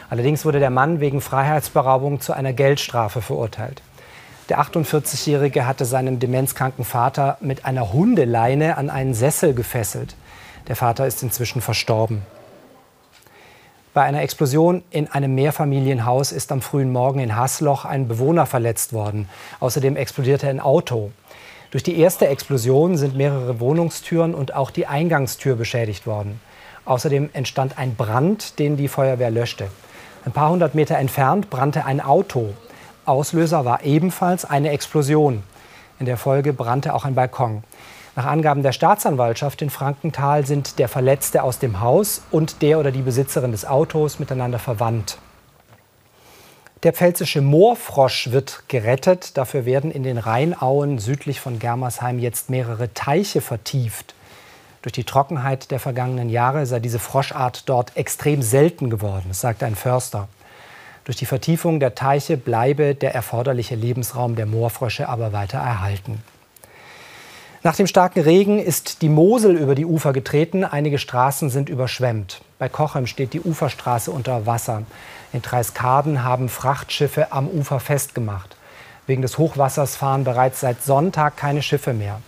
Allerdings 0.10 0.46
wurde 0.46 0.60
der 0.60 0.70
Mann 0.70 1.00
wegen 1.00 1.22
Freiheitsberaubung 1.22 2.22
zu 2.22 2.34
einer 2.34 2.54
Geldstrafe 2.54 3.22
verurteilt. 3.22 3.82
Der 4.50 4.60
48-Jährige 4.60 5.66
hatte 5.66 5.86
seinen 5.86 6.20
demenzkranken 6.20 6.84
Vater 6.84 7.38
mit 7.39 7.66
einer 7.66 7.94
Hundeleine 7.94 8.78
an 8.78 8.89
einen 8.89 9.13
Sessel 9.13 9.54
gefesselt. 9.54 10.16
Der 10.68 10.76
Vater 10.76 11.08
ist 11.08 11.24
inzwischen 11.24 11.62
verstorben. 11.62 12.24
Bei 13.94 14.02
einer 14.02 14.22
Explosion 14.22 14.84
in 14.89 15.08
einem 15.08 15.36
Mehrfamilienhaus 15.36 16.32
ist 16.32 16.52
am 16.52 16.62
frühen 16.62 16.92
Morgen 16.92 17.20
in 17.20 17.36
Hasloch 17.36 17.86
ein 17.86 18.08
Bewohner 18.08 18.46
verletzt 18.46 18.92
worden. 18.92 19.30
Außerdem 19.60 19.96
explodierte 19.96 20.50
ein 20.50 20.60
Auto. 20.60 21.12
Durch 21.70 21.84
die 21.84 22.00
erste 22.00 22.28
Explosion 22.28 22.98
sind 22.98 23.16
mehrere 23.16 23.60
Wohnungstüren 23.60 24.34
und 24.34 24.56
auch 24.56 24.72
die 24.72 24.88
Eingangstür 24.88 25.56
beschädigt 25.56 26.08
worden. 26.08 26.39
Außerdem 26.86 27.30
entstand 27.34 27.78
ein 27.78 27.96
Brand, 27.96 28.60
den 28.60 28.78
die 28.78 28.88
Feuerwehr 28.88 29.32
löschte. 29.32 29.68
Ein 30.25 30.31
paar 30.31 30.49
hundert 30.51 30.73
Meter 30.73 30.97
entfernt 30.97 31.49
brannte 31.49 31.86
ein 31.86 31.99
Auto. 31.99 32.53
Auslöser 33.05 33.65
war 33.65 33.83
ebenfalls 33.83 34.45
eine 34.45 34.69
Explosion. 34.69 35.43
In 35.99 36.05
der 36.05 36.17
Folge 36.17 36.53
brannte 36.53 36.93
auch 36.93 37.03
ein 37.03 37.15
Balkon. 37.15 37.63
Nach 38.15 38.25
Angaben 38.25 38.63
der 38.63 38.71
Staatsanwaltschaft 38.71 39.62
in 39.62 39.69
Frankenthal 39.69 40.45
sind 40.45 40.79
der 40.79 40.88
Verletzte 40.88 41.43
aus 41.43 41.59
dem 41.59 41.81
Haus 41.81 42.21
und 42.31 42.62
der 42.62 42.79
oder 42.79 42.91
die 42.91 43.01
Besitzerin 43.01 43.51
des 43.51 43.65
Autos 43.65 44.19
miteinander 44.19 44.59
verwandt. 44.59 45.17
Der 46.83 46.93
pfälzische 46.93 47.41
Moorfrosch 47.41 48.31
wird 48.31 48.63
gerettet. 48.67 49.38
Dafür 49.38 49.65
werden 49.65 49.91
in 49.91 50.03
den 50.03 50.17
Rheinauen 50.17 50.99
südlich 50.99 51.41
von 51.41 51.59
Germersheim 51.59 52.19
jetzt 52.19 52.49
mehrere 52.49 52.93
Teiche 52.93 53.41
vertieft. 53.41 54.15
Durch 54.84 54.91
die 54.91 55.06
Trockenheit 55.06 55.72
der 55.72 55.80
vergangenen 55.80 56.30
Jahre 56.30 56.65
sei 56.65 56.82
diese 56.82 57.00
Froschart 57.00 57.63
dort 57.69 57.96
extrem 57.96 58.41
selten 58.41 58.89
geworden, 58.89 59.34
sagt 59.34 59.63
ein 59.63 59.76
Förster. 59.76 60.28
Durch 61.06 61.15
die 61.15 61.26
Vertiefung 61.26 61.80
der 61.80 61.96
Teiche 61.96 62.36
bleibe 62.36 62.93
der 62.93 63.15
erforderliche 63.15 63.76
Lebensraum 63.76 64.36
der 64.36 64.46
Moorfrösche 64.46 65.08
aber 65.08 65.32
weiter 65.32 65.58
erhalten. 65.58 66.22
Nach 67.63 67.78
dem 67.78 67.88
starken 67.88 68.19
Regen 68.19 68.60
ist 68.60 69.02
die 69.02 69.08
Mosel 69.08 69.56
über 69.56 69.74
die 69.74 69.86
Ufer 69.86 70.12
getreten. 70.12 70.65
Einige 70.65 71.00
Straßen 71.00 71.50
sind 71.50 71.69
überschwemmt. 71.69 72.41
Bei 72.60 72.67
Kochem 72.67 73.08
steht 73.08 73.32
die 73.32 73.39
Uferstraße 73.39 74.12
unter 74.12 74.46
Wasser. 74.46 74.84
In 75.32 75.41
Dreiskaden 75.41 76.26
haben 76.26 76.50
Frachtschiffe 76.50 77.32
am 77.32 77.48
Ufer 77.48 77.80
festgemacht. 77.80 78.58
Wegen 79.08 79.22
des 79.22 79.38
Hochwassers 79.38 79.96
fahren 79.96 80.26
bereits 80.26 80.60
seit 80.60 80.84
Sonntag 80.84 81.38
keine 81.38 81.62
Schiffe 81.62 81.93
mehr. 81.93 82.19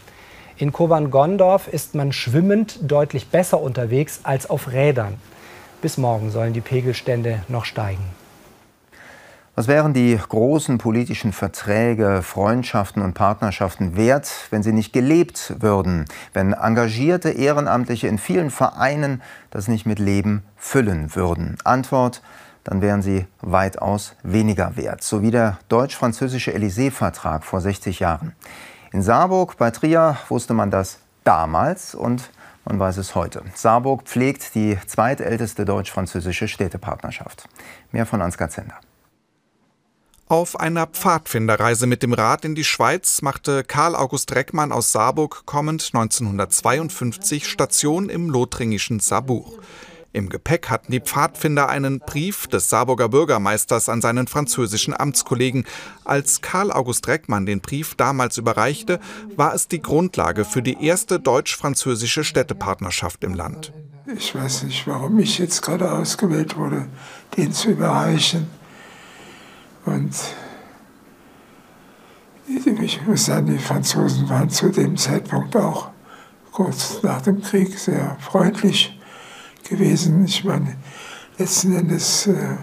In 0.57 0.71
Kobern-Gondorf 0.71 1.67
ist 1.67 1.95
man 1.95 2.13
schwimmend 2.13 2.79
deutlich 2.81 3.27
besser 3.27 3.59
unterwegs 3.59 4.21
als 4.23 4.49
auf 4.49 4.71
Rädern. 4.71 5.15
Bis 5.81 5.97
morgen 5.97 6.31
sollen 6.31 6.53
die 6.53 6.61
Pegelstände 6.61 7.43
noch 7.49 7.65
steigen. 7.65 8.05
Was 9.53 9.67
wären 9.67 9.93
die 9.93 10.17
großen 10.17 10.77
politischen 10.77 11.33
Verträge, 11.33 12.21
Freundschaften 12.21 13.01
und 13.01 13.13
Partnerschaften 13.13 13.97
wert, 13.97 14.31
wenn 14.49 14.63
sie 14.63 14.71
nicht 14.71 14.93
gelebt 14.93 15.55
würden, 15.59 16.05
wenn 16.31 16.53
engagierte 16.53 17.31
Ehrenamtliche 17.31 18.07
in 18.07 18.17
vielen 18.17 18.49
Vereinen 18.49 19.21
das 19.51 19.67
nicht 19.67 19.85
mit 19.85 19.99
Leben 19.99 20.43
füllen 20.55 21.15
würden? 21.15 21.57
Antwort, 21.65 22.21
dann 22.63 22.81
wären 22.81 23.01
sie 23.01 23.25
weitaus 23.41 24.15
weniger 24.23 24.77
wert, 24.77 25.03
so 25.03 25.21
wie 25.21 25.31
der 25.31 25.59
deutsch-französische 25.67 26.51
Élysée-Vertrag 26.51 27.43
vor 27.43 27.59
60 27.59 27.99
Jahren. 27.99 28.33
In 28.95 29.01
Saarburg 29.01 29.57
bei 29.57 29.71
Trier 29.71 30.17
wusste 30.29 30.53
man 30.53 30.71
das 30.71 30.99
damals 31.25 31.95
und 31.95 32.29
man 32.63 32.79
weiß 32.79 32.95
es 32.95 33.13
heute. 33.13 33.43
Saarburg 33.53 34.03
pflegt 34.03 34.55
die 34.55 34.77
zweitälteste 34.87 35.65
deutsch-französische 35.65 36.47
Städtepartnerschaft. 36.47 37.49
Mehr 37.91 38.05
von 38.05 38.21
Ansgar 38.21 38.49
Zender. 38.49 38.75
Auf 40.29 40.57
einer 40.57 40.87
Pfadfinderreise 40.87 41.87
mit 41.87 42.03
dem 42.03 42.13
Rad 42.13 42.45
in 42.45 42.55
die 42.55 42.63
Schweiz 42.63 43.21
machte 43.21 43.65
Karl 43.65 43.97
August 43.97 44.33
Reckmann 44.33 44.71
aus 44.71 44.93
Saarburg 44.93 45.45
kommend 45.45 45.91
1952 45.93 47.49
Station 47.49 48.07
im 48.07 48.29
lothringischen 48.29 49.01
Saarbuch. 49.01 49.59
Im 50.15 50.29
Gepäck 50.29 50.69
hatten 50.69 50.93
die 50.93 51.01
Pfadfinder 51.01 51.67
einen 51.67 51.99
Brief 51.99 52.47
des 52.47 52.69
Saarburger 52.69 53.09
Bürgermeisters 53.09 53.89
an 53.89 53.99
seinen 53.99 54.27
französischen 54.27 54.97
Amtskollegen. 54.97 55.65
Als 56.05 56.39
Karl 56.39 56.71
August 56.71 57.09
Reckmann 57.09 57.45
den 57.45 57.59
Brief 57.59 57.95
damals 57.95 58.37
überreichte, 58.37 59.01
war 59.35 59.53
es 59.53 59.67
die 59.67 59.81
Grundlage 59.81 60.45
für 60.45 60.61
die 60.61 60.81
erste 60.81 61.19
deutsch-französische 61.19 62.23
Städtepartnerschaft 62.23 63.25
im 63.25 63.33
Land. 63.33 63.73
Ich 64.15 64.33
weiß 64.33 64.63
nicht, 64.63 64.87
warum 64.87 65.19
ich 65.19 65.37
jetzt 65.37 65.61
gerade 65.61 65.91
ausgewählt 65.91 66.55
wurde, 66.55 66.87
den 67.35 67.51
zu 67.51 67.71
überreichen. 67.71 68.47
Und 69.85 70.15
ich 72.47 73.05
muss 73.05 73.25
sagen, 73.25 73.47
die 73.47 73.59
Franzosen 73.59 74.29
waren 74.29 74.49
zu 74.49 74.69
dem 74.69 74.95
Zeitpunkt 74.95 75.57
auch 75.57 75.89
kurz 76.53 77.03
nach 77.03 77.21
dem 77.21 77.41
Krieg 77.41 77.77
sehr 77.77 78.15
freundlich 78.21 78.97
gewesen. 79.65 80.25
Ich 80.25 80.43
meine, 80.43 80.77
letzten 81.37 81.75
Endes 81.75 82.27
äh, 82.27 82.57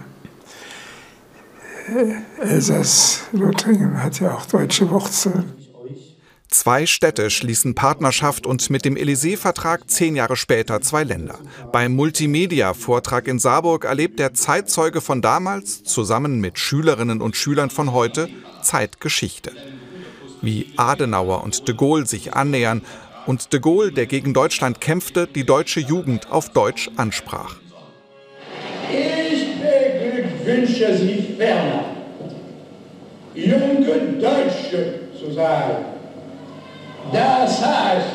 Elsass-Lothringen 2.41 4.01
hat 4.01 4.19
ja 4.19 4.35
auch 4.35 4.45
deutsche 4.45 4.89
Wurzeln. 4.89 5.53
Zwei 6.53 6.85
Städte 6.85 7.31
schließen 7.31 7.73
Partnerschaft 7.73 8.45
und 8.45 8.69
mit 8.69 8.85
dem 8.85 8.95
Élysée-Vertrag 8.95 9.89
zehn 9.89 10.15
Jahre 10.15 10.35
später 10.35 10.81
zwei 10.81 11.03
Länder. 11.03 11.39
Beim 11.71 11.95
Multimedia-Vortrag 11.95 13.27
in 13.27 13.39
Saarburg 13.39 13.85
erlebt 13.85 14.19
der 14.19 14.35
Zeitzeuge 14.35 15.01
von 15.01 15.23
damals 15.23 15.83
zusammen 15.83 16.39
mit 16.39 16.59
Schülerinnen 16.59 17.21
und 17.21 17.35
Schülern 17.35 17.71
von 17.71 17.91
heute 17.91 18.29
Zeitgeschichte. 18.61 19.51
Wie 20.43 20.71
Adenauer 20.77 21.43
und 21.43 21.67
de 21.67 21.75
Gaulle 21.75 22.05
sich 22.05 22.35
annähern 22.35 22.83
und 23.25 23.53
de 23.53 23.59
Gaulle, 23.59 23.91
der 23.91 24.05
gegen 24.05 24.33
Deutschland 24.33 24.81
kämpfte, 24.81 25.27
die 25.27 25.45
deutsche 25.45 25.79
Jugend 25.79 26.31
auf 26.31 26.49
Deutsch 26.49 26.89
ansprach. 26.97 27.55
Ich 28.91 29.47
beglückwünsche 29.59 30.95
Sie 30.97 31.35
ferner, 31.37 31.85
junge 33.33 34.19
Deutsche 34.19 34.99
zu 35.19 35.31
sagen. 35.33 35.85
Das 37.11 37.65
heißt, 37.65 38.07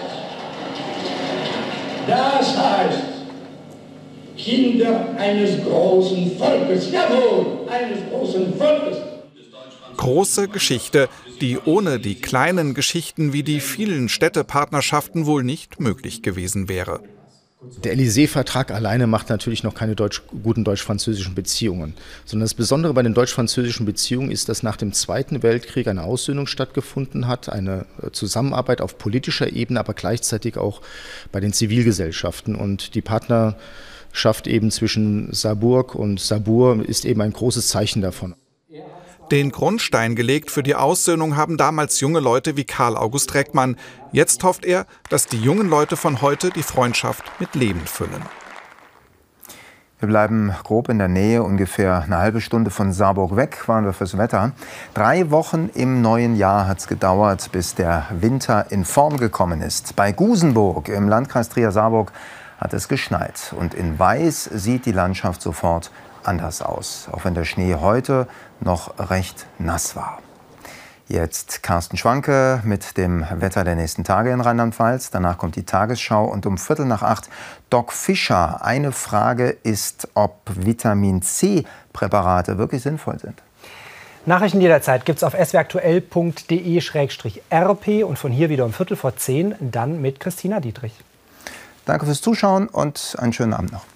das 2.07 2.57
heißt, 2.57 3.05
Kinder 4.37 5.09
eines 5.19 5.63
großen 5.65 6.39
Volkes, 6.39 6.91
jawohl, 6.93 7.69
eines 7.69 7.99
großen 8.11 8.55
Volkes. 8.55 9.08
Große 9.99 10.47
Geschichte, 10.47 11.09
die 11.41 11.59
ohne 11.59 11.99
die 11.99 12.15
kleinen 12.15 12.73
Geschichten 12.73 13.33
wie 13.33 13.43
die 13.43 13.59
vielen 13.59 14.09
Städtepartnerschaften 14.09 15.27
wohl 15.27 15.43
nicht 15.43 15.81
möglich 15.81 16.23
gewesen 16.23 16.69
wäre. 16.69 17.01
Der 17.83 17.95
Élysée-Vertrag 17.95 18.71
alleine 18.71 19.09
macht 19.09 19.29
natürlich 19.29 19.65
noch 19.65 19.75
keine 19.75 19.97
deutsch, 19.97 20.23
guten 20.45 20.63
deutsch-französischen 20.63 21.35
Beziehungen, 21.35 21.95
sondern 22.25 22.45
das 22.45 22.55
Besondere 22.55 22.95
bei 22.95 23.03
den 23.03 23.15
deutsch-französischen 23.15 23.87
Beziehungen 23.87 24.31
ist, 24.31 24.49
dass 24.49 24.63
nach 24.63 24.77
dem 24.77 24.93
Zweiten 24.93 25.43
Weltkrieg 25.43 25.89
eine 25.89 26.05
Aussöhnung 26.05 26.47
stattgefunden 26.47 27.27
hat, 27.27 27.49
eine 27.49 27.85
äh, 28.01 28.13
Zusammenarbeit 28.13 28.81
auf 28.81 28.99
politischer 28.99 29.53
Ebene, 29.53 29.81
aber 29.81 29.95
gleichzeitig 29.95 30.57
auch 30.57 30.81
bei 31.33 31.41
den 31.41 31.53
Zivilgesellschaften. 31.53 32.55
Und 32.55 32.95
die 32.95 33.03
Partnerschaft 33.03 34.47
eben 34.47 34.71
zwischen 34.71 35.33
Saarburg 35.33 35.97
und 35.97 36.21
Sabur 36.21 36.89
ist 36.89 37.05
eben 37.05 37.21
ein 37.21 37.33
großes 37.33 37.67
Zeichen 37.67 38.01
davon. 38.01 38.37
Den 39.31 39.53
Grundstein 39.53 40.17
gelegt 40.17 40.51
für 40.51 40.63
die 40.63 40.75
Aussöhnung 40.75 41.37
haben 41.37 41.59
damals 41.59 42.01
junge 42.01 42.21
Leute 42.21 42.57
wie 42.57 42.65
Karl 42.65 42.97
August 42.97 43.35
Reckmann. 43.35 43.77
Jetzt 44.11 44.43
hofft 44.43 44.65
er, 44.65 44.87
dass 45.11 45.27
die 45.27 45.39
jungen 45.39 45.69
Leute 45.69 45.99
von 45.99 46.23
heute 46.23 46.49
die 46.49 46.63
Freundschaft 46.63 47.25
mit 47.39 47.55
Leben 47.55 47.83
füllen. 47.85 48.23
Wir 49.99 50.09
bleiben 50.09 50.55
grob 50.65 50.89
in 50.89 50.99
der 50.99 51.09
Nähe, 51.09 51.43
ungefähr 51.43 52.05
eine 52.05 52.17
halbe 52.17 52.41
Stunde 52.41 52.71
von 52.71 52.91
Saarburg 52.91 53.37
weg 53.37 53.69
waren 53.69 53.85
wir 53.85 53.93
fürs 53.93 54.17
Wetter. 54.17 54.53
Drei 54.95 55.31
Wochen 55.31 55.69
im 55.75 56.01
neuen 56.01 56.35
Jahr 56.35 56.67
hat 56.67 56.79
es 56.79 56.87
gedauert, 56.87 57.53
bis 57.53 57.75
der 57.75 58.07
Winter 58.11 58.71
in 58.71 58.87
Form 58.87 59.19
gekommen 59.19 59.61
ist. 59.61 59.95
Bei 59.95 60.11
Gusenburg 60.11 60.89
im 60.89 61.07
Landkreis 61.07 61.51
Trier-Saarburg 61.51 62.13
hat 62.59 62.73
es 62.73 62.89
geschneit. 62.89 63.53
Und 63.59 63.75
in 63.75 63.99
Weiß 63.99 64.45
sieht 64.45 64.87
die 64.87 64.93
Landschaft 64.93 65.43
sofort 65.43 65.91
anders 66.25 66.63
aus, 66.63 67.09
auch 67.13 67.25
wenn 67.25 67.35
der 67.35 67.45
Schnee 67.45 67.75
heute 67.75 68.27
noch 68.61 69.11
recht 69.11 69.47
nass 69.59 69.97
war. 69.97 70.19
Jetzt 71.09 71.63
Carsten 71.63 71.97
Schwanke 71.97 72.61
mit 72.65 72.99
dem 72.99 73.25
Wetter 73.31 73.65
der 73.65 73.77
nächsten 73.77 74.05
Tage 74.05 74.31
in 74.31 74.43
Rheinland-Pfalz. 74.43 75.11
Danach 75.11 75.39
kommt 75.39 75.57
die 75.57 75.63
Tagesschau 75.63 76.27
und 76.27 76.45
um 76.45 76.59
Viertel 76.59 76.85
nach 76.85 77.03
acht 77.03 77.31
Doc 77.71 77.95
Fischer. 77.95 78.63
Eine 78.63 78.93
Frage 78.93 79.57
ist, 79.63 80.09
ob 80.13 80.43
Vitamin 80.45 81.23
C-Präparate 81.23 82.59
wirklich 82.59 82.83
sinnvoll 82.83 83.19
sind. 83.19 83.43
Nachrichten 84.27 84.61
jederzeit 84.61 85.07
gibt 85.07 85.17
es 85.17 85.25
auf 85.25 85.33
swaktuell.de-rp 85.33 88.05
und 88.05 88.19
von 88.19 88.31
hier 88.31 88.51
wieder 88.51 88.67
um 88.67 88.75
Viertel 88.75 88.99
vor 88.99 89.17
zehn, 89.17 89.55
dann 89.61 90.03
mit 90.03 90.21
Christina 90.21 90.61
Dietrich. 90.61 90.93
Danke 91.87 92.05
fürs 92.05 92.21
Zuschauen 92.21 92.69
und 92.69 93.17
einen 93.19 93.33
schönen 93.33 93.55
Abend 93.55 93.73
noch. 93.73 93.87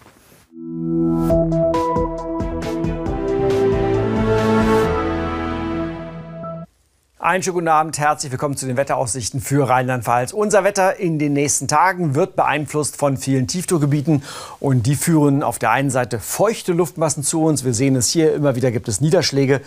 Einen 7.25 7.41
schönen 7.45 7.55
guten 7.55 7.69
Abend, 7.69 8.01
herzlich 8.01 8.33
willkommen 8.33 8.57
zu 8.57 8.67
den 8.67 8.77
Wetteraussichten 8.77 9.41
für 9.41 9.69
Rheinland-Pfalz. 9.69 10.33
Unser 10.33 10.65
Wetter 10.65 10.99
in 10.99 11.21
den 11.21 11.35
nächsten 11.35 11.69
Tagen 11.69 12.17
wird 12.17 12.35
beeinflusst 12.35 12.97
von 12.97 13.17
vielen 13.17 13.47
Tiefdruckgebieten 13.47 14.25
und 14.59 14.89
die 14.89 14.97
führen 14.97 15.45
auf 15.45 15.61
der 15.61 15.71
einen 15.71 15.91
Seite 15.91 16.19
feuchte 16.19 16.73
Luftmassen 16.73 17.23
zu 17.23 17.45
uns. 17.45 17.65
Wir 17.65 17.75
sehen 17.75 17.95
es 17.95 18.11
hier, 18.11 18.35
immer 18.35 18.57
wieder 18.57 18.73
gibt 18.73 18.89
es 18.89 19.01
Niederschläge. 19.01 19.61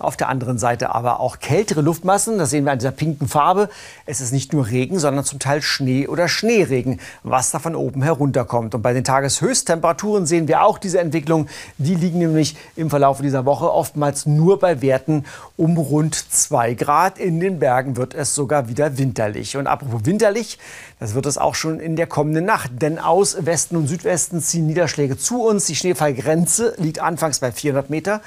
Auf 0.00 0.16
der 0.16 0.28
anderen 0.28 0.58
Seite 0.58 0.94
aber 0.94 1.20
auch 1.20 1.38
kältere 1.38 1.82
Luftmassen. 1.82 2.38
Das 2.38 2.50
sehen 2.50 2.64
wir 2.64 2.72
an 2.72 2.78
dieser 2.78 2.90
pinken 2.90 3.28
Farbe. 3.28 3.68
Es 4.06 4.20
ist 4.20 4.32
nicht 4.32 4.52
nur 4.52 4.66
Regen, 4.68 4.98
sondern 4.98 5.24
zum 5.24 5.38
Teil 5.38 5.62
Schnee 5.62 6.08
oder 6.08 6.26
Schneeregen, 6.26 7.00
was 7.22 7.50
da 7.50 7.58
von 7.58 7.74
oben 7.74 8.02
herunterkommt. 8.02 8.74
Und 8.74 8.82
bei 8.82 8.92
den 8.92 9.04
Tageshöchsttemperaturen 9.04 10.26
sehen 10.26 10.48
wir 10.48 10.64
auch 10.64 10.78
diese 10.78 11.00
Entwicklung. 11.00 11.48
Die 11.78 11.94
liegen 11.94 12.18
nämlich 12.18 12.56
im 12.76 12.90
Verlauf 12.90 13.20
dieser 13.20 13.44
Woche 13.44 13.72
oftmals 13.72 14.26
nur 14.26 14.58
bei 14.58 14.82
Werten 14.82 15.24
um 15.56 15.76
rund 15.76 16.14
2 16.14 16.74
Grad. 16.74 17.18
In 17.18 17.40
den 17.40 17.58
Bergen 17.58 17.96
wird 17.96 18.14
es 18.14 18.34
sogar 18.34 18.68
wieder 18.68 18.98
winterlich. 18.98 19.56
Und 19.56 19.66
apropos 19.66 20.04
winterlich, 20.04 20.58
das 21.00 21.14
wird 21.14 21.26
es 21.26 21.38
auch 21.38 21.54
schon 21.54 21.80
in 21.80 21.96
der 21.96 22.06
kommenden 22.06 22.44
Nacht. 22.44 22.70
Denn 22.80 22.98
aus 22.98 23.44
Westen 23.44 23.76
und 23.76 23.88
Südwesten 23.88 24.40
ziehen 24.40 24.66
Niederschläge 24.66 25.16
zu 25.16 25.42
uns. 25.42 25.64
Die 25.64 25.74
Schneefallgrenze 25.74 26.74
liegt 26.76 27.00
anfangs 27.00 27.40
bei 27.40 27.50
400 27.50 27.90
Meter 27.90 28.20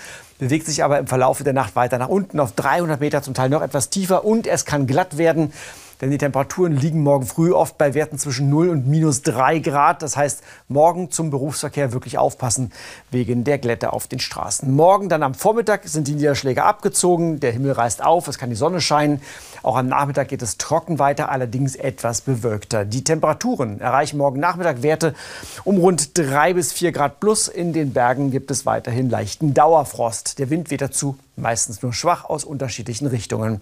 bewegt 0.44 0.66
sich 0.66 0.84
aber 0.84 1.00
im 1.00 1.08
Verlauf 1.08 1.42
der 1.42 1.54
Nacht 1.54 1.76
weiter 1.76 1.98
nach 1.98 2.10
unten 2.10 2.40
auf 2.40 2.52
300 2.54 3.00
Meter, 3.00 3.22
zum 3.22 3.34
Teil 3.34 3.50
noch 3.50 3.62
etwas 3.62 3.90
tiefer 3.90 4.26
und 4.26 4.46
es 4.46 4.66
kann 4.66 4.88
glatt 4.88 5.18
werden. 5.18 5.54
Denn 6.02 6.12
die 6.12 6.18
Temperaturen 6.18 6.76
liegen 6.76 7.02
morgen 7.02 7.26
früh 7.26 7.52
oft 7.52 7.78
bei 7.78 7.94
Werten 7.94 8.18
zwischen 8.18 8.50
0 8.50 8.70
und 8.70 8.88
minus 8.88 9.22
3 9.22 9.60
Grad. 9.60 10.02
Das 10.02 10.18
heißt, 10.18 10.44
morgen 10.68 11.12
zum 11.12 11.30
Berufsverkehr 11.30 11.94
wirklich 11.94 12.18
aufpassen 12.18 12.72
wegen 13.12 13.44
der 13.44 13.58
Glätte 13.58 13.94
auf 13.94 14.08
den 14.08 14.20
Straßen. 14.20 14.72
Morgen 14.72 15.10
dann 15.10 15.24
am 15.24 15.34
Vormittag 15.34 15.88
sind 15.88 16.08
die 16.08 16.16
Niederschläge 16.16 16.64
abgezogen. 16.64 17.40
Der 17.40 17.52
Himmel 17.52 17.74
reißt 17.74 18.04
auf, 18.04 18.28
es 18.28 18.38
kann 18.38 18.50
die 18.50 18.56
Sonne 18.56 18.82
scheinen. 18.82 19.22
Auch 19.62 19.78
am 19.78 19.88
Nachmittag 19.88 20.28
geht 20.28 20.42
es 20.42 20.58
trocken 20.58 21.00
weiter, 21.00 21.30
allerdings 21.30 21.76
etwas 21.76 22.22
bewölkter. 22.22 22.86
Die 22.86 23.04
Temperaturen 23.04 23.80
erreichen 23.80 24.18
morgen 24.18 24.40
Nachmittag 24.40 24.84
Werte 24.84 25.14
um 25.64 25.78
rund 25.78 26.18
3 26.18 26.54
bis 26.54 26.74
4 26.74 26.92
Grad 26.92 27.20
plus. 27.20 27.48
In 27.48 27.74
den 27.74 27.94
Bergen 27.94 28.32
gibt 28.32 28.52
es 28.52 28.66
weiterhin 28.66 29.10
leichten 29.10 29.54
Dauerfrost. 29.54 30.40
Der 30.40 30.50
Wind 30.50 30.72
weht 30.72 30.82
dazu 30.82 31.18
meistens 31.36 31.82
nur 31.82 31.94
schwach 31.94 32.26
aus 32.26 32.44
unterschiedlichen 32.44 33.08
Richtungen. 33.08 33.60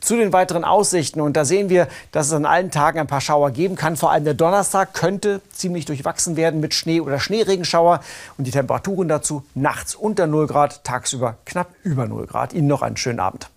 Zu 0.00 0.16
den 0.16 0.32
weiteren 0.32 0.64
Aussichten, 0.64 1.20
und 1.20 1.36
da 1.36 1.44
sehen 1.44 1.68
wir, 1.68 1.88
dass 2.12 2.26
es 2.26 2.32
an 2.32 2.46
allen 2.46 2.70
Tagen 2.70 2.98
ein 2.98 3.06
paar 3.06 3.20
Schauer 3.20 3.50
geben 3.50 3.76
kann. 3.76 3.96
Vor 3.96 4.10
allem 4.10 4.24
der 4.24 4.34
Donnerstag 4.34 4.94
könnte 4.94 5.40
ziemlich 5.52 5.84
durchwachsen 5.84 6.36
werden 6.36 6.60
mit 6.60 6.74
Schnee- 6.74 7.00
oder 7.00 7.18
Schneeregenschauer. 7.18 8.00
Und 8.36 8.46
die 8.46 8.50
Temperaturen 8.50 9.08
dazu 9.08 9.44
nachts 9.54 9.94
unter 9.94 10.26
0 10.26 10.46
Grad, 10.46 10.84
tagsüber 10.84 11.36
knapp 11.44 11.68
über 11.82 12.06
0 12.06 12.26
Grad. 12.26 12.52
Ihnen 12.52 12.66
noch 12.66 12.82
einen 12.82 12.96
schönen 12.96 13.20
Abend. 13.20 13.48